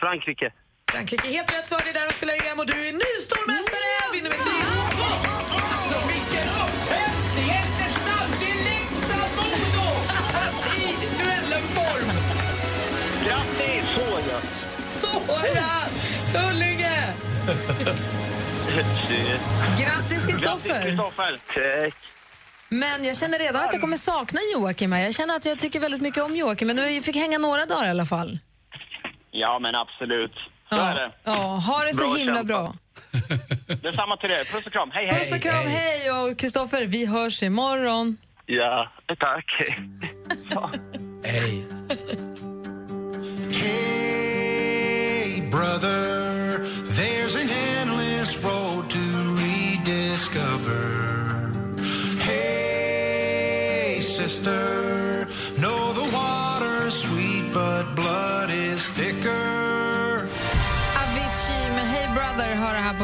[0.00, 0.52] Frankrike.
[0.92, 1.80] Frankrike, helt rätt svar.
[1.84, 3.90] Det är där de spelar EM och du är ny stormästare!
[4.12, 4.50] Vinner med 3
[5.72, 7.50] Alltså vilken upphämtning!
[7.60, 8.32] Inte sant?
[8.40, 9.86] Det är Leksand Modo!
[10.34, 10.86] Fast i
[11.18, 12.08] duellenform!
[13.26, 13.84] Grattis!
[13.96, 14.38] Såja.
[15.02, 15.70] Såja!
[16.34, 16.96] Tullinge!
[19.80, 20.96] Grattis, Kristoffer.
[21.54, 21.94] Tack.
[22.68, 24.92] Men jag känner redan att jag kommer sakna Joakim.
[24.92, 25.00] här.
[25.04, 27.86] Jag känner att jag tycker väldigt mycket om Joakim, men vi fick hänga några dagar
[27.86, 28.38] i alla fall.
[29.30, 30.32] Ja, men absolut.
[30.68, 31.12] Så är det.
[31.24, 31.32] Ja,
[31.68, 32.74] ha det så Bra himla bra.
[33.82, 34.44] Detsamma till er.
[34.52, 34.90] Puss och kram.
[34.90, 35.18] Hej, hej.
[35.18, 36.10] Puss och kram, hej!
[36.10, 38.16] Och Kristoffer, vi hörs imorgon.
[38.46, 39.62] Ja, tack.
[41.24, 41.64] Hej.
[43.50, 46.27] Hey, brother,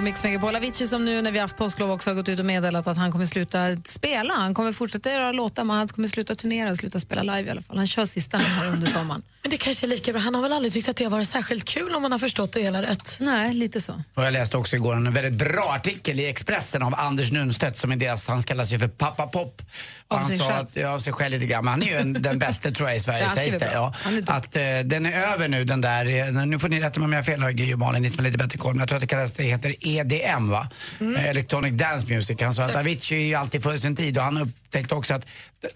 [0.04, 0.56] Mix Megapol.
[0.56, 3.12] Avicii som nu när vi haft påsklov också har gått ut och meddelat att han
[3.12, 4.34] kommer sluta spela.
[4.34, 7.50] Han kommer fortsätta göra låtar men han kommer sluta turnera och sluta spela live i
[7.50, 7.76] alla fall.
[7.76, 9.22] Han kör sista här under sommaren.
[9.42, 10.20] Men det kanske är lika bra.
[10.20, 12.52] Han har väl aldrig tyckt att det har varit särskilt kul om man har förstått
[12.52, 13.16] det hela rätt?
[13.20, 13.92] Nej, lite så.
[14.14, 17.92] Och jag läste också igår en väldigt bra artikel i Expressen av Anders Nunstedt som
[17.92, 19.62] är deras, han kallar sig för pappa pop.
[20.08, 20.66] Och Av han sig sa själv.
[20.66, 22.88] att, ja, av sig själv lite grann, men han är ju en, den bästa tror
[22.88, 23.70] jag i Sverige Ja, sägs det.
[23.72, 23.94] Ja.
[24.26, 27.12] Att eh, den är över nu den där, eh, nu får ni rätta mig om
[27.12, 28.88] jag har fel här, Gry och Malin, ni som har lite bättre koll, men jag
[28.88, 30.68] tror tror att det kallas, det heter EDM va?
[31.00, 32.40] Eh, Electronic Dance Music.
[32.40, 35.26] Han sa att Avicii är ju alltid före sin tid och han upptäckte också att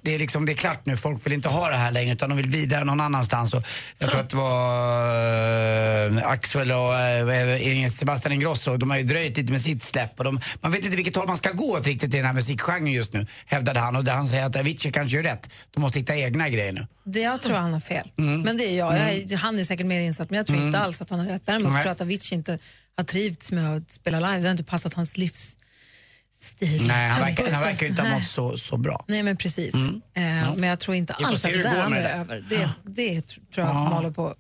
[0.03, 2.29] det är liksom, det är klart nu, folk vill inte ha det här längre utan
[2.29, 3.55] de vill vidare någon annanstans.
[3.55, 3.63] Och
[3.99, 9.37] jag tror att det var eh, Axel och eh, Sebastian Ingrosso, de har ju dröjt
[9.37, 11.87] lite med sitt släpp och de, man vet inte vilket håll man ska gå åt
[11.87, 13.97] riktigt i den här musikgenren just nu, hävdade han.
[13.97, 15.51] Och där han säger att Avicii kanske gör rätt.
[15.75, 16.87] De måste hitta egna grejer nu.
[17.05, 18.09] Det jag tror han har fel.
[18.17, 18.93] Men det är jag.
[18.99, 20.67] jag är, han är säkert mer insatt, men jag tror Mm.
[20.69, 21.43] inte alls att han har rätt.
[21.45, 22.59] Däremot tror jag att Avicii inte
[22.99, 24.39] har trivts med att spela live.
[24.39, 26.87] Det har inte passat hans livsstil.
[26.87, 29.05] Nej, han Hans verkar, han verkar inte ha mått så, så bra.
[29.09, 29.75] Nej, men precis.
[29.75, 30.01] Mm.
[30.15, 32.45] Eh, Men jag tror inte får alls att det där är det över.
[32.51, 33.71] Det, det tr- tror jag Ja.
[33.85, 34.35] att de håller på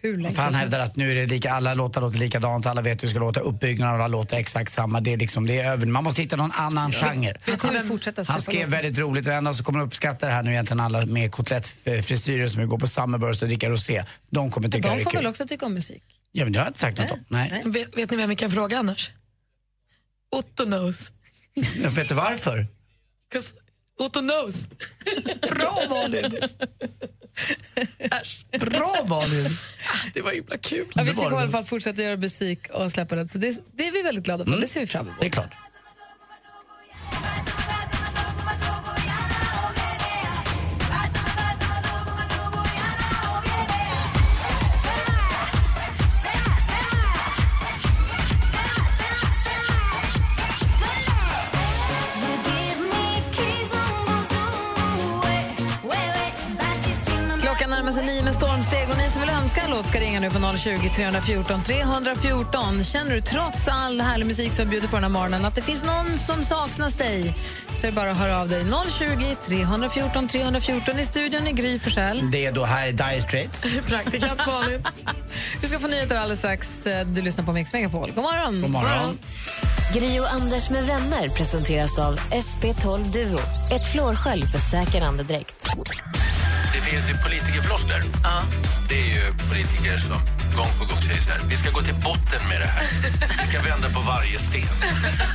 [0.00, 2.82] hur, länge För han hävdar att nu är det lika, alla låtar låter likadant, alla
[2.82, 5.00] vet hur det ska låta, uppbyggnaden av alla låtar är exakt samma.
[5.00, 5.86] Det är liksom, det är över.
[5.86, 7.34] Man måste hitta någon annan genre.
[7.46, 10.50] Han kommer fortsätta Han skrev väldigt roligt, det enda som kommer uppskatta det här nu
[10.52, 14.04] egentligen alla med kotlettfrisyrer som vill gå på Summerburst och dricka rosé.
[14.30, 15.18] De kommer tycka det De är får kul.
[15.18, 16.02] väl också tycka om musik?
[16.32, 17.24] Ja men det har jag inte sagt något om.
[17.28, 17.62] Nej.
[17.64, 19.10] Vet, vet ni vem vi kan fråga annars?
[20.36, 21.12] Otto knows.
[21.82, 22.66] Jag vet du varför?
[23.32, 23.54] 'Cause
[23.98, 24.54] Otto knows.
[25.50, 26.36] Bra Malin!
[28.60, 29.48] Bra Malin!
[30.14, 30.92] Det var himla kul.
[30.96, 33.28] Avicii kommer i alla fall fortsätta göra musik och släppa den.
[33.28, 34.60] Så det, det är vi väldigt glada för.
[34.60, 35.18] Det ser vi fram emot.
[35.18, 35.20] Mm.
[35.20, 35.54] Det är klart.
[57.92, 60.56] Sig nio med stormsteg och ni som vill önska en låt ska ringa nu på
[60.56, 62.84] 020 314 314.
[62.84, 65.62] Känner du trots all härlig musik som vi bjuder på den här morgonen att det
[65.62, 67.34] finns någon som saknas dig
[67.76, 68.64] så är det bara att höra av dig.
[68.98, 72.30] 020 314 314 i studion i Gry Forssell.
[72.30, 73.66] Det är då här är Dire Straits.
[73.86, 74.82] Praktikant Malin.
[75.60, 76.86] Vi ska få nyheter alldeles strax.
[77.06, 78.12] Du lyssnar på Mix Megapol.
[78.14, 78.62] God morgon!
[78.62, 79.18] God morgon.
[79.94, 83.38] Gri och Anders med vänner presenteras av SP12 Duo.
[83.72, 85.54] Ett flårskölj för säker andedräkt.
[86.76, 88.02] Det finns ju politikerfloskler.
[88.88, 91.98] Det är ju politiker som gång på gång säger så här, vi ska gå till
[92.08, 92.84] botten med det här.
[93.40, 94.68] Vi ska vända på varje sten.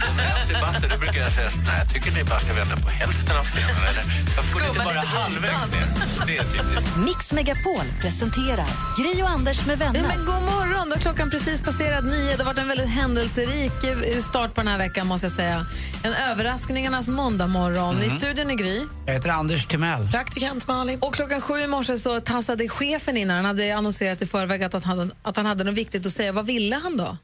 [0.08, 2.54] Och när jag har debatter då brukar jag säga, nej jag tycker ni bara ska
[2.54, 3.82] vända på hälften av stenen.
[3.90, 4.04] Eller,
[4.36, 5.88] jag får inte bara halvvägs ner.
[6.28, 6.98] Det är typiskt.
[7.08, 10.00] Mix Megapol presenterar Gri och Anders med vänner.
[10.00, 10.90] Ja, men god morgon!
[10.90, 12.32] Då klockan precis passerat nio.
[12.32, 15.08] Det har varit en väldigt händelserik eh, start på den här veckan.
[15.08, 15.66] måste jag säga.
[16.04, 17.96] En överraskningarnas måndagmorgon.
[17.96, 18.04] Mhm.
[18.04, 18.86] I studion är Gry.
[19.06, 20.08] Jag heter Anders Timell.
[20.12, 21.00] Praktikant Malin.
[21.02, 23.30] Och klockan sju i morse så tassade chefen in.
[23.30, 23.36] här.
[23.36, 26.32] Han hade annonserat i förväg att, att, han, att han hade något viktigt att säga.
[26.32, 27.18] Vad ville han då?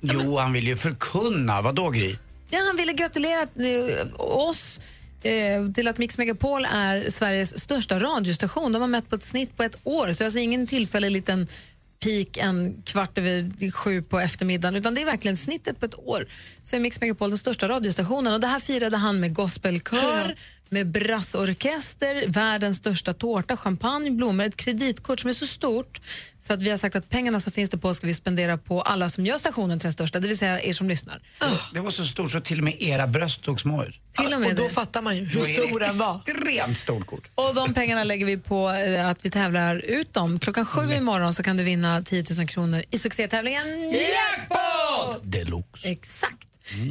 [0.00, 1.62] Jo, han vill ju förkunna.
[1.62, 2.16] Vad då Gry?
[2.50, 4.80] Ja, han ville gratulera eh, oss
[5.22, 8.72] eh, till att Mix Megapol är Sveriges största radiostation.
[8.72, 11.10] De har mätt på ett snitt på ett år, så det är alltså ingen tillfällig
[11.10, 11.48] liten
[12.04, 16.26] peak en kvart över sju på eftermiddagen, utan det är verkligen snittet på ett år.
[16.62, 20.36] Så är Mix Megapol den största radiostationen och det här firade han med gospelkör,
[20.72, 26.00] med brassorkester, världens största tårta, champagne, blommor, ett kreditkort som är så stort
[26.38, 28.82] så att vi har sagt att pengarna som finns det på ska vi spendera på
[28.82, 31.20] alla som gör stationen till den största, det vill säga er som lyssnar.
[31.74, 33.98] Det var så stort så till och med era bröst såg små ut.
[34.12, 34.68] Till och med Och då det.
[34.70, 36.20] fattar man ju hur stor den var.
[36.26, 37.28] Extremt stort kort.
[37.34, 40.38] Och de pengarna lägger vi på eh, att vi tävlar ut dem.
[40.38, 45.20] Klockan sju imorgon så kan du vinna 10 000 kronor i succétävlingen Jackpot!
[45.22, 45.88] Deluxe.
[45.88, 46.48] Exakt.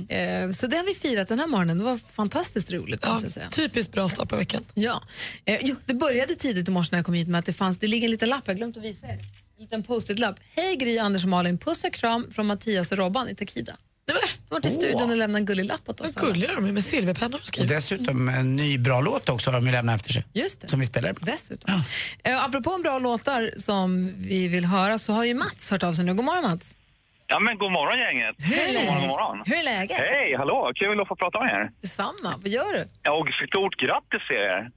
[0.10, 1.78] Eh, så det har vi firat den här morgonen.
[1.78, 3.06] Det var fantastiskt roligt.
[3.28, 3.50] säga.
[3.50, 4.66] Typiskt bra start på veckan.
[4.74, 5.04] Ja.
[5.46, 7.78] Eh, jo, det började tidigt i morse när jag kom hit med att det fanns,
[7.78, 9.20] det ligger en liten lapp, jag glömt att visa er.
[9.58, 10.40] En liten post-it-lapp.
[10.56, 13.78] Hej Gry, Anders och Malin, puss och kram från Mattias och Robban i Takida.
[14.06, 16.16] De var till studion och lämnade en gullig lapp åt oss.
[16.16, 19.66] Vad gulliga de är med silverpennor och dessutom en ny bra låt också har de
[19.66, 20.26] ju lämnat efter sig.
[20.34, 20.68] Just det.
[20.68, 21.16] Som vi spelar.
[21.20, 21.82] Dessutom.
[22.24, 26.06] Eh, apropå bra låtar som vi vill höra så har ju Mats hört av sig
[26.06, 26.14] nu.
[26.14, 26.78] God morgon Mats.
[27.32, 28.36] Ja, men god morgon gänget.
[28.40, 29.44] Är God morgon, god morgon.
[29.46, 29.98] Hur är läget?
[29.98, 30.72] Hej, hallå.
[30.76, 31.72] Kul att få prata med er.
[31.82, 32.32] Detsamma.
[32.44, 32.84] Vad gör du?
[33.04, 34.70] Ja, och stort grattis till er.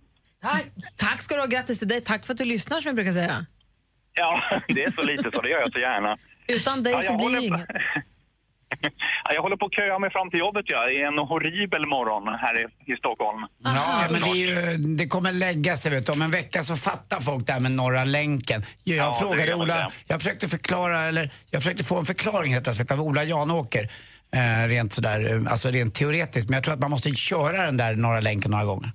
[0.42, 0.64] Tack.
[0.96, 1.46] Tack ska du ha.
[1.46, 2.00] Grattis till dig.
[2.00, 3.46] Tack för att du lyssnar som vi brukar säga.
[4.14, 6.18] Ja, det är så lite så det gör jag så gärna.
[6.48, 7.66] Utan dig Ja, så blir det inget.
[9.24, 10.64] Ja, jag håller på att köa mig fram till jobbet.
[10.68, 10.86] Ja.
[10.86, 13.40] Det är en horribel morgon här i, i Stockholm.
[13.64, 14.34] Ja, men det, är
[14.72, 15.92] ju, det kommer lägga sig.
[15.92, 16.12] Vet du.
[16.12, 18.64] Om en vecka så fattar folk det här med Norra länken.
[18.84, 22.90] Jag Ja, frågade Ola, jag försökte förklara, eller jag försökte få en förklaring rättare sagt
[22.90, 23.88] av Ola Janåker.
[24.34, 26.48] Eh, rent sådär, eh, alltså rent teoretiskt.
[26.48, 28.90] Men jag tror att man måste köra den där Norra länken några gånger.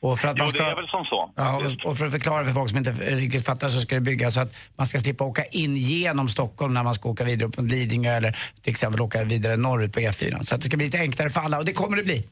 [0.00, 0.70] Och för att Jo, man det ska...
[0.70, 1.30] är väl som så.
[1.36, 4.00] Ja, och- och för att förklara för folk som inte riktigt fattar så ska det
[4.00, 7.48] byggas så att man ska slippa åka in genom Stockholm när man ska åka vidare
[7.48, 10.42] upp mot Lidingö eller till exempel åka vidare norrut på E4.
[10.42, 12.24] Så att det ska bli lite enklare för alla och det kommer det bli.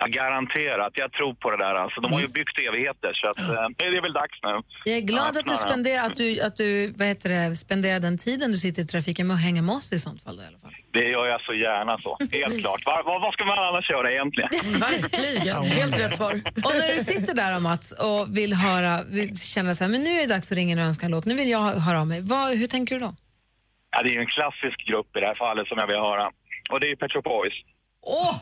[0.00, 0.92] Ja, garanterat.
[0.94, 1.74] Jag tror på det där.
[1.74, 4.54] Alltså, de har ju byggt evigheter, så att, eh, det är väl dags nu.
[4.84, 8.18] Jag är glad att du, spenderar, att du, att du vad heter det, spenderar den
[8.18, 10.36] tiden du sitter i trafiken med att hänga med oss i sånt fall.
[10.36, 10.74] Då, i alla fall.
[10.92, 12.18] Det gör jag så gärna så.
[12.32, 12.82] Helt klart.
[12.86, 14.50] Vad, vad, vad ska man annars göra egentligen?
[14.80, 15.62] Verkligen.
[15.62, 16.32] Helt rätt svar.
[16.66, 20.10] Och när du sitter där Mats och vill höra, vill känna så här, men nu
[20.10, 22.20] är det dags att ringa och önska en låt, nu vill jag höra av mig.
[22.22, 23.14] Vad, hur tänker du då?
[23.90, 26.30] Ja, det är ju en klassisk grupp i det här fallet som jag vill höra.
[26.70, 27.54] Och det är ju Pet Shop Boys.
[28.02, 28.34] Åh!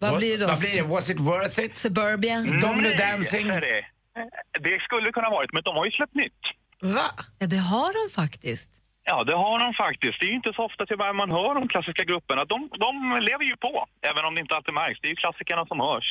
[0.00, 0.46] Vad blir det då?
[0.46, 0.88] Vad blir det?
[0.88, 1.74] Was it worth it?
[1.74, 2.36] Suburbia?
[2.64, 3.48] Domino Nej, Dancing?
[3.48, 3.82] det.
[4.66, 6.42] Det skulle kunna varit, men de har ju släppt nytt.
[6.96, 7.08] Va?
[7.38, 8.70] Ja, det har de faktiskt.
[9.04, 10.16] Ja, det har de faktiskt.
[10.20, 12.42] Det är ju inte så ofta tyvärr man hör de klassiska grupperna.
[12.44, 12.92] De, de
[13.28, 13.74] lever ju på,
[14.10, 15.00] även om det inte alltid märks.
[15.00, 16.08] Det är ju klassikerna som hörs.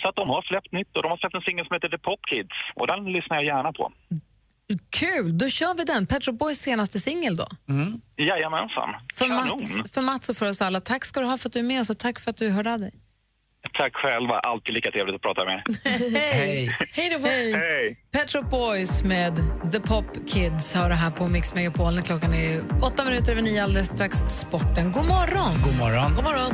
[0.00, 2.00] Så att de har släppt nytt och de har släppt en singel som heter The
[2.08, 2.56] Pop Kids.
[2.78, 3.84] Och den lyssnar jag gärna på.
[4.90, 6.06] Kul, då kör vi den.
[6.06, 7.46] Pet Shop Boys senaste singel då.
[7.68, 8.00] Mm.
[8.16, 8.88] Jajamensan.
[9.14, 9.48] För Kanon.
[9.48, 10.80] Mats, för Mats och för oss alla.
[10.80, 12.50] Tack ska du ha för att du är med oss och tack för att du
[12.50, 12.94] hörde av dig.
[13.78, 14.38] Tack själva.
[14.38, 15.62] Alltid lika trevligt att prata med.
[16.14, 16.76] Hej!
[16.92, 17.28] Hej då.
[17.28, 17.96] Hej!
[18.12, 19.36] Pet Shop Boys med
[19.72, 23.42] The Pop Kids har det här på Mix Megapol när klockan är åtta minuter över
[23.42, 24.92] nio alldeles strax sporten.
[24.92, 25.54] God morgon!
[25.64, 26.14] God morgon.
[26.14, 26.52] God morgon.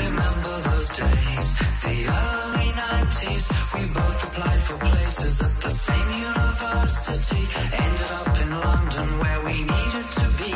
[0.00, 1.46] Remember those days,
[1.86, 3.44] the early 90s.
[3.74, 7.42] We both applied for places at the same university.
[7.84, 10.52] Ended up in London where we needed to be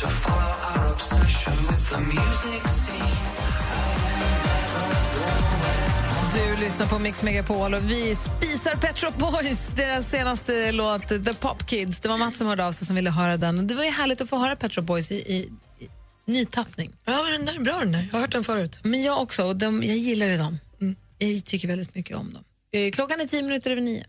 [0.00, 3.17] to follow our obsession with the music scene.
[6.68, 11.66] Lyssnar på Mix Megapol och vi spisar Pet Shop Boys, deras senaste låt The Pop
[11.70, 12.00] Kids.
[12.00, 13.66] Det var Mats som hörde av sig som ville höra den.
[13.66, 15.88] Det var ju härligt att få höra Pet Shop Boys i, i, i
[16.24, 16.92] nytappning.
[17.04, 18.08] Ja, men den där är bra den där.
[18.10, 18.80] Jag har hört den förut.
[18.82, 20.58] Men jag också, och de, jag gillar ju dem.
[21.18, 22.44] Jag tycker väldigt mycket om dem.
[22.72, 24.04] Eh, Klockan är tio minuter över nio.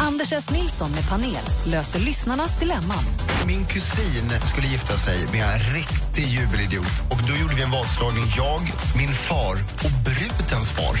[0.00, 0.50] Anders S.
[0.50, 3.04] Nilsson med panel löser lyssnarnas dilemman.
[3.46, 6.94] Min kusin skulle gifta sig med en riktig jubelidiot.
[7.10, 8.60] Och då gjorde vi en vadslagning, jag,
[8.96, 10.96] min far och brudens far.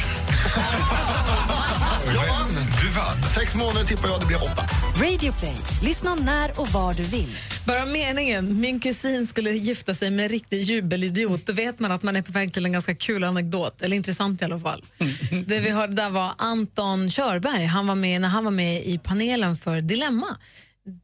[2.14, 2.64] jag vann!
[2.82, 3.22] Du vann.
[3.34, 4.62] Sex månader tippar jag, det blev åtta.
[5.02, 5.56] Radio Play.
[5.82, 7.36] Lyssna när och var du vill.
[7.66, 12.02] Bara meningen, min kusin skulle gifta sig med en riktig jubelidiot, då vet man att
[12.02, 14.84] man är på väg till en ganska kul anekdot, eller intressant i alla fall.
[15.46, 18.98] det vi hörde där var Anton Körberg, han var med, när han var med i
[18.98, 20.36] panelen för Dilemma,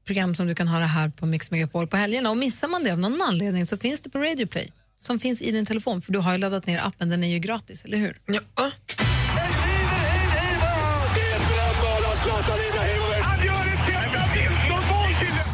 [0.04, 2.30] program som du kan höra här på Mix Megapol på helgerna.
[2.30, 5.42] Och missar man det av någon anledning så finns det på Radio Play, som finns
[5.42, 7.98] i din telefon, för du har ju laddat ner appen, den är ju gratis, eller
[7.98, 8.16] hur?
[8.26, 8.70] Ja.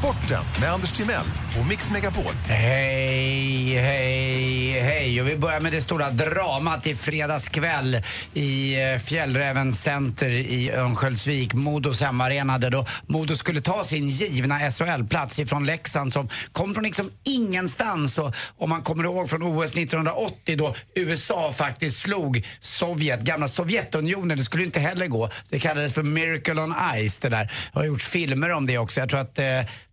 [0.07, 1.25] Sporten med Anders Timell
[1.61, 2.33] och Mix Megapol.
[2.49, 5.21] Hej, hej, hej.
[5.21, 8.03] Och vi börjar med det stora dramat i fredags kväll
[8.35, 14.71] i eh, Fjällräven Center i Örnsköldsvik, Modos hemmaarena där då Modo skulle ta sin givna
[14.71, 18.19] SHL-plats ifrån Leksand som kom från liksom ingenstans.
[18.19, 24.38] Och om man kommer ihåg från OS 1980 då USA faktiskt slog Sovjet, gamla Sovjetunionen.
[24.38, 25.31] Det skulle inte heller gå.
[25.49, 26.75] Det kallades för Miracle on
[27.09, 27.53] Ice det där.
[27.73, 29.01] Det har gjorts filmer om det också.
[29.01, 29.45] Jag tror att eh,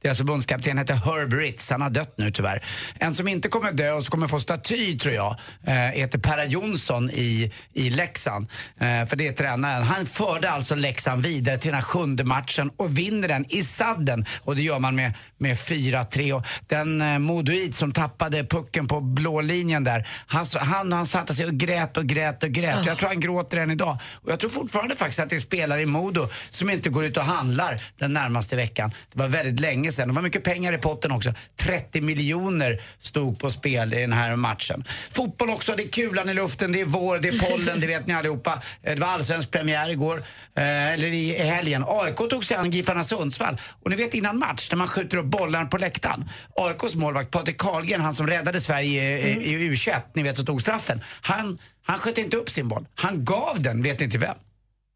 [0.03, 1.69] deras förbundskapten hette Herb Ritz.
[1.69, 2.63] Han har dött nu tyvärr.
[2.99, 5.37] En som inte kommer dö och som kommer få staty tror jag
[5.67, 8.47] eh, heter Perra Jonsson i, i Leksand.
[8.79, 9.83] Eh, för det är tränaren.
[9.83, 14.25] Han förde alltså Leksand vidare till den här sjunde matchen och vinner den i sadden.
[14.41, 16.33] Och det gör man med, med 4-3.
[16.33, 20.07] Och Den eh, Modoit som tappade pucken på blå linjen där.
[20.27, 22.85] Han, han, han satte sig och grät och grät och grät.
[22.85, 23.97] Jag tror han gråter än idag.
[24.13, 27.17] Och jag tror fortfarande faktiskt att det är spelare i Modo som inte går ut
[27.17, 28.91] och handlar den närmaste veckan.
[29.13, 30.07] Det var väldigt länge sedan.
[30.07, 31.33] Det var mycket pengar i potten också.
[31.55, 34.83] 30 miljoner stod på spel i den här matchen.
[35.11, 38.07] Fotboll också, det är kulan i luften, det är vår, det är pollen, det vet
[38.07, 38.61] ni allihopa.
[38.83, 40.17] Eh, det var allsvensk premiär igår,
[40.55, 41.83] eh, eller i helgen.
[41.87, 43.57] AIK tog sig an Gifarna Sundsvall.
[43.83, 46.29] Och ni vet innan match, när man skjuter upp bollar på läktaren.
[46.55, 50.45] AIKs målvakt Patrik Karlgren, han som räddade Sverige i, i, i U21, ni vet, och
[50.45, 51.01] tog straffen.
[51.21, 52.85] Han, han sköt inte upp sin boll.
[52.95, 54.35] Han gav den, vet ni till vem?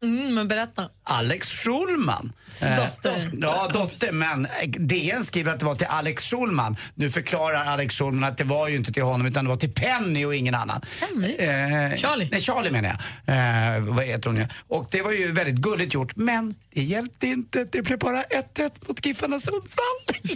[0.04, 0.88] Mm, men berätta.
[1.04, 2.32] Alex Schulman.
[2.76, 3.18] Dotter.
[3.18, 4.12] Eh, ja, dotter.
[4.12, 6.76] Men eh, DN skriver att det var till Alex Schulman.
[6.94, 9.72] Nu förklarar Alex Schulman att det var ju inte till honom utan det var till
[9.72, 10.80] Penny och ingen annan.
[11.00, 11.32] Penny?
[11.34, 12.28] Eh, Charlie.
[12.30, 13.76] Nej, Charlie menar jag.
[13.76, 14.46] Eh, vad heter hon?
[14.68, 16.16] Och det var ju väldigt gulligt gjort.
[16.16, 17.64] Men det hjälpte inte.
[17.64, 20.32] Det blev bara 1-1 mot Giffarna Sundsvall.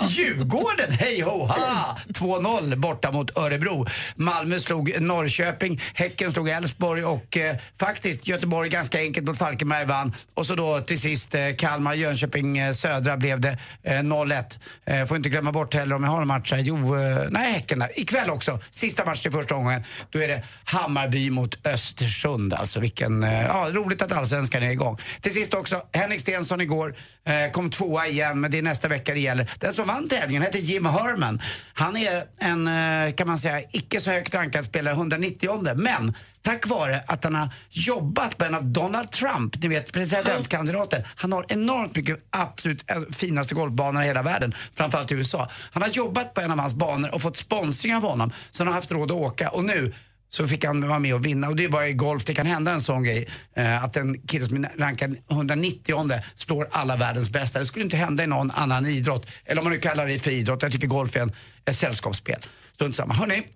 [0.08, 1.98] Djurgården, hej ho ha!
[2.08, 3.86] 2-0 borta mot Örebro.
[4.14, 9.86] Malmö slog Norrköping, Häcken slog Elfsborg och eh, faktiskt Göteborg Göteborg ganska enkelt mot Falkenberg
[9.86, 10.14] vann.
[10.34, 14.58] Och så då till sist eh, Kalmar, Jönköping eh, Södra blev det eh, 0-1.
[14.84, 16.58] Eh, får inte glömma bort heller om jag har en match här.
[16.58, 18.00] Jo, eh, nej Häcken där.
[18.00, 18.60] Ikväll också.
[18.70, 19.82] Sista matchen i första omgången.
[20.10, 22.54] Då är det Hammarby mot Östersund.
[22.54, 24.98] Alltså vilken, eh, ja roligt att allsvenskan är igång.
[25.20, 26.94] Till sist också, Henrik Stensson igår
[27.26, 29.50] eh, kom tvåa igen men det är nästa vecka det gäller.
[29.58, 31.40] Den som vann tävlingen heter Jim Herman.
[31.74, 36.66] Han är en, eh, kan man säga, icke så högt rankad spelare, 190 men tack
[36.66, 41.02] vare att han har jobbat med en av Donald Trump, ni vet presidentkandidaten.
[41.16, 45.48] Han har enormt mycket absolut eh, finaste golfbanor i hela världen, framförallt i USA.
[45.70, 48.68] Han har jobbat på en av hans banor och fått sponsring av honom, så han
[48.68, 49.92] har haft råd att åka och nu
[50.36, 51.48] så fick han vara med och vinna.
[51.48, 53.28] Och det är bara i golf det kan hända en sån grej.
[53.56, 57.58] Eh, att en kille som är rankad 190 slår alla världens bästa.
[57.58, 59.26] Det skulle inte hända i någon annan idrott.
[59.44, 60.62] Eller om man nu kallar det för idrott.
[60.62, 61.32] Jag tycker golf är en,
[61.64, 62.40] ett sällskapsspel.
[62.74, 63.14] Strunt samma.
[63.14, 63.42] Hörrni.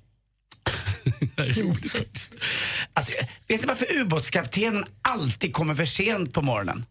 [1.36, 2.32] Det är roligt faktiskt.
[2.92, 3.12] Alltså,
[3.48, 6.84] vet ni varför ubåtskaptenen alltid kommer för sent på morgonen?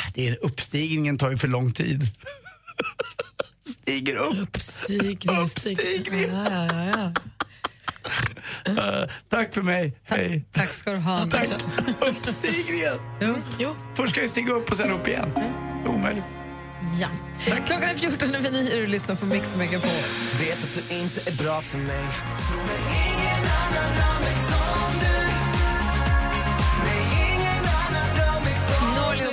[0.00, 2.06] Ah, Det är uppstigningen tar ju för lång tid.
[3.66, 4.36] Stiger upp.
[4.38, 5.38] Uppstigning.
[5.42, 6.30] Uppstigning.
[6.32, 7.12] Ja, ja, ja,
[8.64, 10.00] Eh, tack för mig.
[10.08, 10.44] Hej.
[10.52, 11.26] Tack ska du ha.
[11.30, 11.48] Tack.
[12.00, 12.98] Uppstigningen.
[13.20, 13.34] Jo.
[13.58, 13.76] Jo.
[13.94, 15.32] Först ska jag stiga upp och sen upp igen.
[15.86, 16.24] Omöjligt.
[17.00, 17.08] Ja.
[17.66, 19.90] Klockan är 14 över 9 och du lyssnar på Mix Megapol.
[20.40, 22.04] Vet att du inte är bra för mig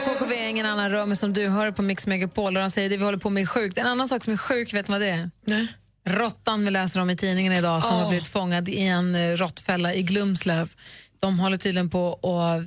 [0.06, 2.90] KKV är ingen annan rör mig som du hör på Mix Megapol och de säger
[2.90, 3.78] det vi håller på med är sjukt.
[3.78, 5.30] En annan sak som är sjuk, vet ni vad det är?
[5.46, 5.68] Nej.
[6.06, 8.02] Råttan vi läser om i tidningen idag som Åh.
[8.02, 10.74] har blivit fångad i en eh, råttfälla i Glumslöv.
[11.20, 12.64] De håller tydligen på att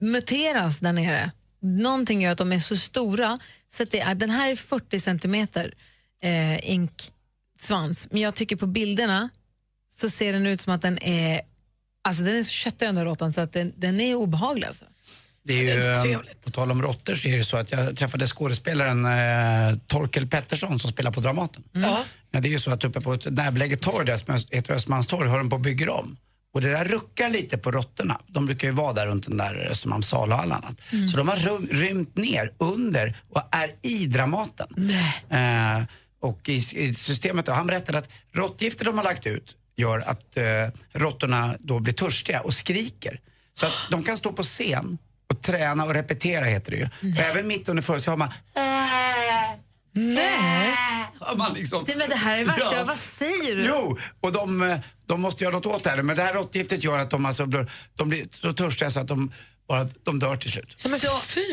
[0.00, 1.30] muteras där nere.
[1.60, 3.38] Någonting gör att de är så stora
[3.72, 5.74] så det är, den här är 40 centimeter
[6.22, 8.08] eh, inksvans.
[8.10, 9.28] Men jag tycker på bilderna
[9.94, 11.40] så ser den ut som att den är
[12.02, 14.84] Alltså den är så köttig den där råttan så att den, den är obehaglig alltså.
[15.44, 17.72] Det är ju, Det är eh, på tal om råttor så är det så att
[17.72, 21.62] jag träffade skådespelaren eh, Torkel Pettersson som spelar på Dramaten.
[21.72, 22.04] Ja.
[22.30, 25.28] Ja, det är ju så att uppe på ett närbeläget torg där som heter Östermalmstorg
[25.28, 26.16] har de på och bygger om.
[26.54, 28.20] Och det där ruckar lite på råttorna.
[28.26, 30.80] De brukar ju vara där runt den där Östermalms saluhall och annat.
[31.10, 34.90] Så de har rum, rymt ner under och är i Dramaten.
[35.30, 35.82] Eh,
[36.20, 40.36] och i, i systemet då, han berättade att råttgifter de har lagt ut gör att
[40.36, 40.44] eh,
[40.92, 43.20] råttorna då blir törstiga och skriker.
[43.54, 44.98] Så att de kan stå på scen
[45.34, 46.84] och träna och repetera heter det ju.
[46.84, 48.34] Och även mitt under föreställningen har man
[49.92, 50.74] Nej.
[51.20, 51.84] har man liksom...
[51.86, 52.76] Nej, men det här är det värsta.
[52.76, 52.84] Ja.
[52.84, 53.66] Vad säger du?
[53.68, 56.02] Jo, och de, eh, de måste göra något åt det här.
[56.02, 59.08] Men det här råttgiftet gör att de, alltså blir, de blir så törstiga så att
[59.08, 59.32] de,
[59.68, 60.72] bara, de dör till slut.
[60.78, 60.88] Så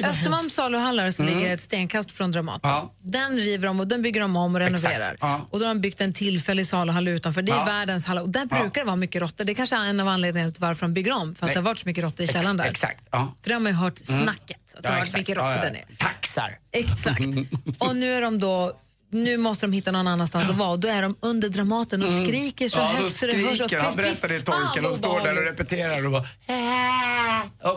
[0.03, 1.37] Östermalms saluhallar som Mm.
[1.37, 2.69] ligger ett stenkast från Dramaten.
[2.69, 2.93] Ja.
[3.01, 5.17] Den river de och den bygger de om och renoverar.
[5.21, 5.47] Ja.
[5.49, 7.41] Och då har de byggt en tillfällig saluhall utanför.
[7.41, 7.65] Det är Ja.
[7.65, 8.59] världens hall och där Ja.
[8.59, 9.45] brukar det vara mycket råttor.
[9.45, 11.35] Det är kanske är en av anledningarna till varför de bygger om.
[11.35, 11.53] För att Nej.
[11.53, 12.65] det har varit så mycket råttor i källaren där.
[12.65, 13.33] Exakt, ja.
[13.41, 14.23] För det har man ju hört Mm.
[14.23, 14.75] snacket.
[14.77, 15.17] Att det har varit exakt.
[15.19, 15.61] mycket råttor Ja, ja.
[15.63, 15.85] där nere.
[15.99, 16.57] Taxar.
[16.71, 17.21] Exakt.
[17.79, 18.79] och nu är de då
[19.23, 22.09] nu måste de hitta någon annanstans att vara och då är de under Dramaten och
[22.09, 22.25] Mm.
[22.25, 23.61] skriker så ja, högt så det hörs.
[23.61, 23.93] och- han.
[23.93, 24.83] Fy berättade det Torkel.
[24.83, 26.25] De står där och repeterar och bara...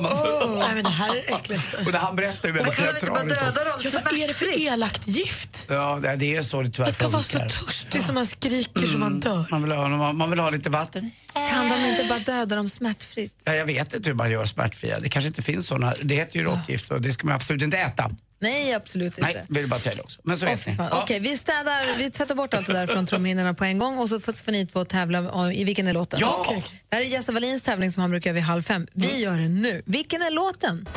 [0.00, 1.76] Man, Åh, nej, men det här är det äckligaste.
[1.86, 3.88] och det, han berättar ju väldigt teatraliskt döda också.
[3.88, 5.66] Ja, vad är det för elakt gift?
[5.68, 7.48] Ja, det är så det tyvärr Man ska vara så funkar.
[7.48, 9.46] törstig så man skriker så man dör.
[9.50, 11.10] Man vill, ha, man, man vill ha lite vatten.
[11.50, 13.42] Kan de inte bara döda dem smärtfritt?
[13.44, 15.00] Ja, jag vet inte hur man gör smärtfria.
[15.00, 15.94] Det kanske inte finns såna.
[16.02, 18.10] Det heter ju råttgift och det ska man absolut inte äta.
[18.40, 19.32] Nej, absolut inte.
[19.32, 20.20] Nej, vill bara säga det också.
[20.24, 20.74] Men så vet ni.
[20.78, 21.02] Ja.
[21.02, 24.08] Okej, vi städar, vi tvättar bort allt det där från trumhinnorna på en gång och
[24.08, 26.20] så får ni två tävla om- i vilken är låten.
[26.20, 26.44] Ja!
[26.46, 26.64] Okej.
[26.88, 28.86] Det här är Jesse Wallins tävling som han brukar göra vid halv fem.
[28.92, 29.20] Vi Mm.
[29.20, 29.82] gör den nu.
[29.86, 30.88] Vilken är låten?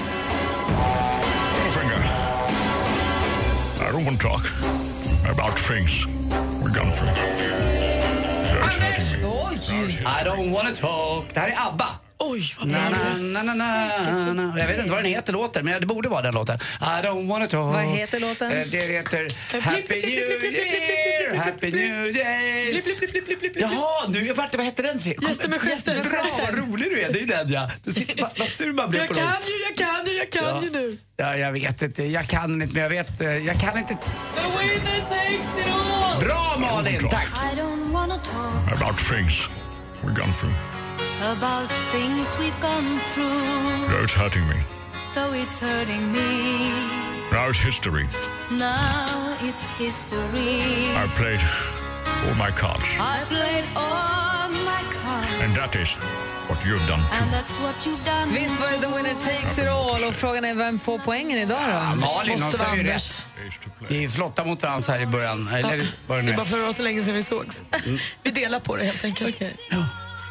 [3.80, 4.44] I don't want to talk
[5.30, 6.06] about things
[6.64, 7.12] we've gone through.
[8.62, 9.28] That's hurting me.
[9.28, 10.04] Oj!
[10.06, 11.26] I don't wanna talk.
[11.34, 11.88] Det här är ABBA.
[12.24, 14.60] Oj, vad Na, na, na, na, na.
[14.60, 16.56] Jag vet inte vad den heter låten, men det borde vara den låten.
[16.82, 17.76] I don't wanna talk.
[17.76, 18.52] Vad heter låten?
[18.52, 19.28] Eh, Det heter
[19.62, 22.88] Happy New Year, Happy New Days.
[23.56, 24.98] Jaha, nu jag vart, vad hette den?
[24.98, 26.04] Gäster med gester.
[26.04, 27.14] Bra, vad rolig du är.
[27.14, 27.70] Det är den ja.
[27.84, 30.30] Du sitter, vad, vad sur man blir Jag på kan ju, jag kan ju, jag
[30.32, 30.62] kan Ja.
[30.64, 30.98] ju nu.
[31.18, 32.04] Ja, jag vet inte.
[32.04, 33.22] Jag kan inte, men jag vet.
[33.22, 33.94] eh, Jag kan inte.
[33.94, 34.00] The
[34.60, 36.24] winner takes it all!
[36.26, 37.28] Bra Malin, tack.
[37.54, 39.48] I don't wanna talk About things
[40.04, 40.71] we've gone through.
[41.22, 44.56] About things we've gone through, Though it's hurting me.
[45.16, 46.72] though it's hurting me.
[47.32, 48.08] Now it's history.
[48.52, 50.62] Now it's history.
[50.96, 51.40] I played
[52.26, 52.84] all my cards.
[53.00, 55.90] I played all my cards, And that is
[56.50, 57.16] what you've done too.
[57.24, 58.34] and that's what you've done.
[58.34, 61.60] Visst var det The Winner Takes It All och frågan är vem får poängen idag
[61.68, 61.72] då?
[61.74, 63.22] Ja, Malin, hon sa ju rätt.
[63.90, 65.48] Vi är flotta mot här i början.
[65.48, 67.24] Eller vad det nu Det är bara för att det var så länge sedan vi
[67.24, 67.66] sågs.
[68.24, 69.42] Vi delar på det helt enkelt.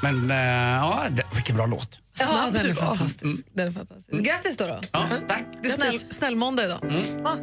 [0.03, 2.01] Men eh, ja, det, vilken bra låt.
[2.19, 3.47] Ja, den är fantastisk.
[3.53, 4.25] Den är fantastisk.
[4.25, 4.67] Grattis då.
[4.67, 4.81] då.
[4.93, 5.45] Ja, tack.
[5.63, 6.81] Det är snäll, snäll måndag idag.
[7.25, 7.37] Ja.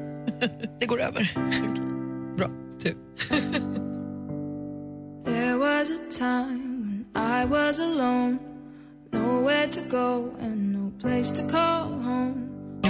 [0.80, 1.32] Det går över.
[2.38, 2.49] Bra.
[2.80, 2.95] Tur.
[5.26, 8.38] There was a time when I was alone,
[9.12, 12.46] nowhere to go and no place to call home.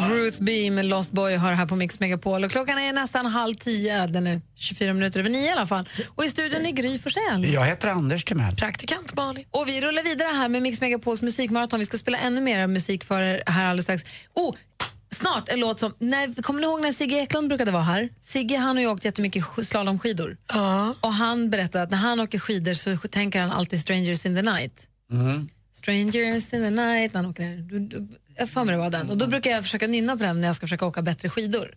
[0.09, 2.43] Ruth B med Lost Boy har här på Mix Megapol.
[2.45, 4.07] Och klockan är nästan halv tio.
[4.07, 5.89] Den är 24 minuter över nio i alla fall.
[6.15, 7.53] Och i studion är Gry Forssell.
[7.53, 8.55] Jag heter Anders Timell.
[8.55, 9.45] Praktikant Malin.
[9.51, 11.79] Och vi rullar vidare här med Mix Megapols musikmaraton.
[11.79, 14.03] Vi ska spela ännu mer musik för er här alldeles strax.
[14.33, 14.55] Oh,
[15.15, 15.93] snart en låt som...
[15.99, 18.09] När, kommer ni ihåg när Sigge Eklund brukade vara här?
[18.21, 20.37] Sigge han har ju åkt jättemycket sk- slalomskidor.
[21.01, 24.41] Och han berättade att när han åker skidor så tänker han alltid Strangers in the
[24.41, 24.87] night.
[25.11, 25.49] Mm.
[25.75, 27.13] Strangers in the night.
[27.13, 27.57] Han åker.
[27.57, 28.07] Du- du-
[28.38, 29.09] Jag får mig det var den.
[29.09, 31.75] Och då brukar jag försöka nynna på den när jag ska försöka åka bättre skidor.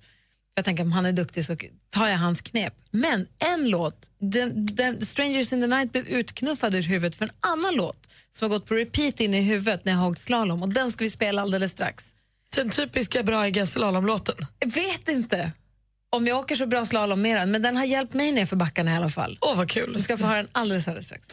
[0.55, 1.57] Jag tänker om han är duktig så
[1.91, 2.75] tar jag hans knep.
[2.91, 7.31] Men en låt, den, den, Strangers in the night blev utknuffad ur huvudet för en
[7.41, 10.63] annan låt som har gått på repeat in i huvudet när jag har åkt slalom.
[10.63, 12.15] Och den ska vi spela alldeles strax.
[12.57, 14.35] Den typiska braiga slalomlåten.
[14.59, 15.53] Jag vet inte
[16.11, 18.57] om jag åker så bra slalom med den, men den har hjälpt mig ner för
[18.57, 19.39] backarna i alla fall.
[19.41, 19.93] Åh, vad kul.
[19.93, 21.29] Du ska få höra den alldeles, alldeles strax.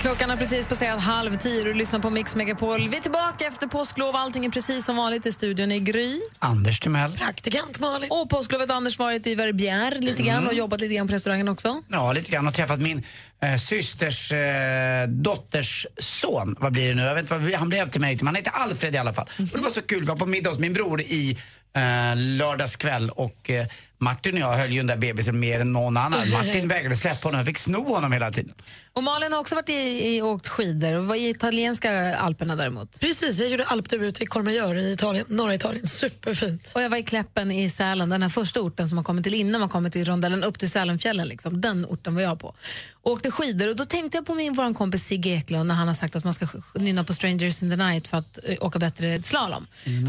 [0.00, 2.88] Klockan har precis passerat halv tio och du lyssnar på Mix Megapol.
[2.88, 4.16] Vi är tillbaka efter påsklov.
[4.16, 6.20] Allting är precis som vanligt i studion i Gry.
[6.38, 7.12] Anders Timell.
[7.12, 8.10] Praktikant Malin.
[8.10, 11.48] Och påsklovet har Anders varit i Verbier lite grann och jobbat lite grann på restaurangen
[11.48, 11.82] också.
[11.88, 12.46] Ja, lite grann.
[12.46, 13.02] Och träffat min
[13.42, 16.56] eh, systers eh, dotters son.
[16.60, 17.02] Vad blir det nu?
[17.02, 18.18] Jag vet inte vad, han blev till mig.
[18.22, 19.28] Han heter Alfred i alla fall.
[19.38, 20.00] Och det var så kul.
[20.00, 21.38] Vi var på middag hos min bror i
[21.76, 23.66] eh, lördags kväll och eh,
[24.00, 26.30] Martin och jag höll ju den där bebisen mer än någon annan.
[26.32, 27.38] Martin vägrade släppa honom.
[27.38, 28.54] Jag fick sno honom hela tiden.
[28.92, 33.00] Och Malin har också varit i, i åkt skidor och var i italienska alperna däremot.
[33.00, 35.86] Precis, jag gjorde alpdebut i Courmayeur i Italien, norra Italien.
[35.86, 36.72] Superfint.
[36.74, 39.34] Och jag var i Kläppen i Sälen, den här första orten som man kommer till
[39.34, 41.28] innan man kommer till rondellen upp till Sälenfjällen.
[41.28, 41.60] Liksom.
[41.60, 42.54] Den orten var jag på.
[43.02, 45.88] Och åkte skidor och då tänkte jag på min vår kompis Sigge Eklund när han
[45.88, 48.56] har sagt att man ska sk- nynna på Strangers in the night för att eh,
[48.60, 49.66] åka bättre slalom.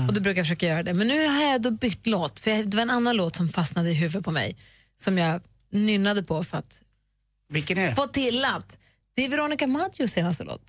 [0.07, 0.93] Och då brukar jag försöka göra det.
[0.93, 3.49] Men nu har jag då bytt låt, för jag- det var en annan låt som
[3.49, 4.57] fastnade i huvudet på mig
[4.97, 6.81] som jag nynnade på för att
[7.49, 7.95] Vilken är det?
[7.95, 8.77] få till att
[9.15, 10.61] det är Veronica Maggios senaste låt.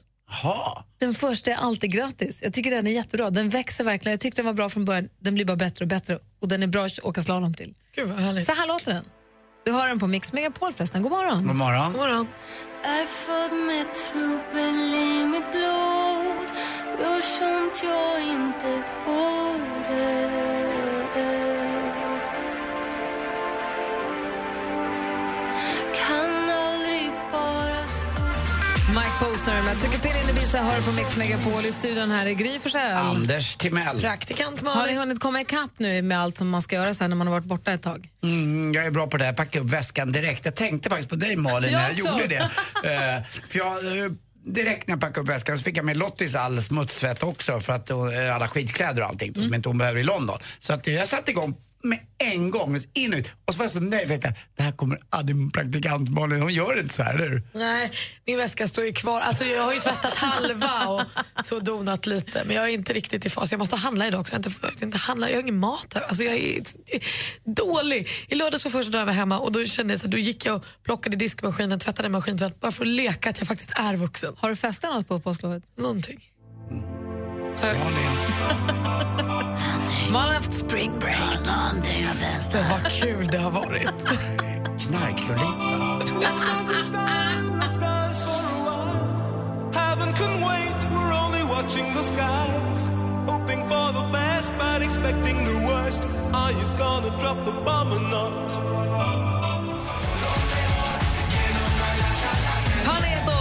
[0.43, 0.85] Jaha.
[0.99, 2.41] Den första är alltid gratis.
[2.43, 3.31] Jag tycker den är jättebra.
[3.31, 4.13] Den växer verkligen.
[4.13, 5.09] Jag tyckte den var bra från början.
[5.19, 7.75] Den blir bara bättre och bättre och den är bra att åka slalom till.
[7.95, 8.47] Gud vad härligt.
[8.47, 9.05] Så här låter den.
[9.65, 11.03] Du hör den på Mix Megapol förresten.
[11.03, 11.47] God morgon.
[11.47, 11.93] God morgon.
[11.93, 12.27] God morgon.
[12.85, 16.49] Är född med trubbel i mitt blod
[17.01, 20.39] Gör sånt jag inte borde
[29.41, 32.59] Posner med Tycker Pille in Ibiza hör på Mix Megapol i studion här i Gry.
[32.74, 34.01] Anders Timell.
[34.01, 34.97] Praktikant Har ni Malin.
[34.97, 37.45] hunnit komma ikapp nu med allt som man ska göra sen när man har varit
[37.45, 38.09] borta ett tag?
[38.22, 39.32] Mm, jag är bra på det här.
[39.32, 40.45] Packa upp väskan direkt.
[40.45, 42.22] Jag tänkte faktiskt på dig Malin när Jag jag också.
[42.22, 42.51] gjorde det.
[43.18, 44.11] Eh, för jag, eh,
[44.47, 47.72] direkt när jag packade upp väskan så fick jag med Lottis all smutstvätt också för
[47.72, 47.97] att eh,
[48.34, 49.43] alla skitkläder och allting Mm.
[49.43, 50.38] som inte hon behöver i London.
[50.59, 53.33] Så att jag satte igång med en gång, in och ut.
[53.45, 54.11] Och så var jag så nöjd.
[54.11, 57.43] Jag tänkte, det här kommer aldrig praktikant Malin, hon gör inte så här, eller?
[57.53, 57.93] Nej,
[58.26, 59.20] min väska står ju kvar.
[59.20, 61.03] Alltså, jag har ju tvättat halva och
[61.45, 62.43] så donat lite.
[62.47, 63.51] Men jag är inte riktigt i fas.
[63.51, 64.35] Jag måste handla idag också.
[64.35, 65.28] Jag har inte, inte handla.
[65.28, 66.03] Jag har ingen mat här.
[66.03, 66.62] Alltså, jag är
[67.45, 68.09] dålig.
[68.28, 70.47] I lördags var första dagen jag var hemma och då kände jag så, då gick
[70.47, 73.97] jag och plockade i diskmaskinen, tvättade maskintvätt bara för att leka att jag faktiskt är
[73.97, 74.35] vuxen.
[74.37, 75.62] Har du festat något på påsklovet?
[75.76, 76.26] Någonting.
[80.13, 81.17] Man har haft spring break.
[82.53, 83.89] Det var kul det har varit.
[84.79, 86.01] Knark-Lolita.
[89.75, 92.91] Heaven can wait, we're only watching the skies.
[93.27, 96.03] Hoping for the best, but expecting the worst.
[96.35, 99.30] Are you gonna drop the bomb or not?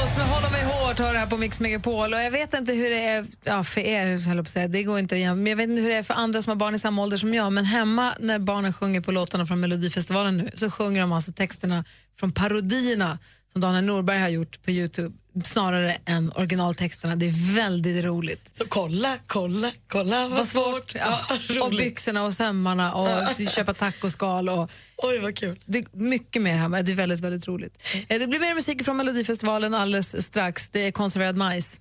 [0.09, 2.13] Panetos med Hålla mig hårt har det här på Mix Megapol.
[2.13, 4.67] Och jag vet inte hur det är ja, för er, höll jag på att säga.
[4.67, 5.35] det går inte att jämföra.
[5.35, 7.17] Men jag vet inte hur det är för andra som har barn i samma ålder
[7.17, 7.53] som jag.
[7.53, 11.85] Men hemma när barnen sjunger på låtarna från Melodifestivalen nu så sjunger de alltså texterna
[12.19, 13.19] från parodierna
[13.51, 17.15] som Daniel Norberg har gjort på Youtube snarare än originaltexterna.
[17.15, 18.49] Det är väldigt roligt.
[18.55, 20.95] Så kolla, kolla, kolla vad, Vad svårt.
[20.95, 21.19] Ja.
[21.49, 24.49] Ja, och byxorna och sömmarna och köpa tacoskal.
[24.49, 25.59] Och Oj, vad kul.
[25.65, 27.83] det är mycket mer här, men det är väldigt, väldigt roligt.
[28.07, 30.69] Eh, Det blir mer musik från Melodifestivalen alldeles strax.
[30.69, 31.79] Det är konserverad majs.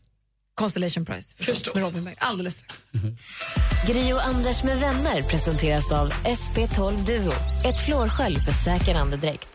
[0.54, 1.74] Constellation Prize förstås, Förstås.
[1.74, 2.14] med Robin Berg.
[2.18, 2.84] Alldeles strax.
[3.88, 7.32] Gri och Anders med vänner presenteras av SP12 Duo.
[7.64, 9.48] Ett flårskölj för säker andedräkt.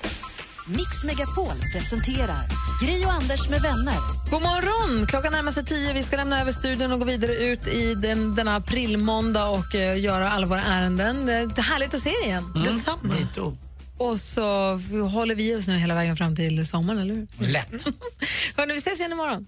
[0.66, 2.48] Mix Megapol presenterar
[2.82, 3.96] Gri och Anders med vänner.
[4.32, 5.08] God morgon!
[5.08, 5.94] Klockan närmar sig tio.
[5.94, 10.00] Vi ska lämna över studion och gå vidare ut i den, denna aprilmåndag och eh,
[10.00, 11.26] göra alla våra ärenden.
[11.26, 12.44] Det är härligt att se er igen.
[12.56, 12.64] Mm.
[12.64, 13.14] Detsamma.
[13.20, 13.58] Dito.
[13.98, 14.42] Och så
[15.14, 17.28] håller vi oss nu hela vägen fram till sommaren, eller hur?
[17.48, 17.72] Lätt.
[18.58, 19.48] Hörni, vi ses igen imorgon.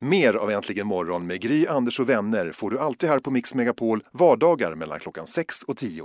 [0.00, 3.54] Mer av Äntligen morgon med Gry, Anders och vänner får du alltid här på Mix
[3.54, 6.04] Megapol vardagar mellan klockan 6 och 10.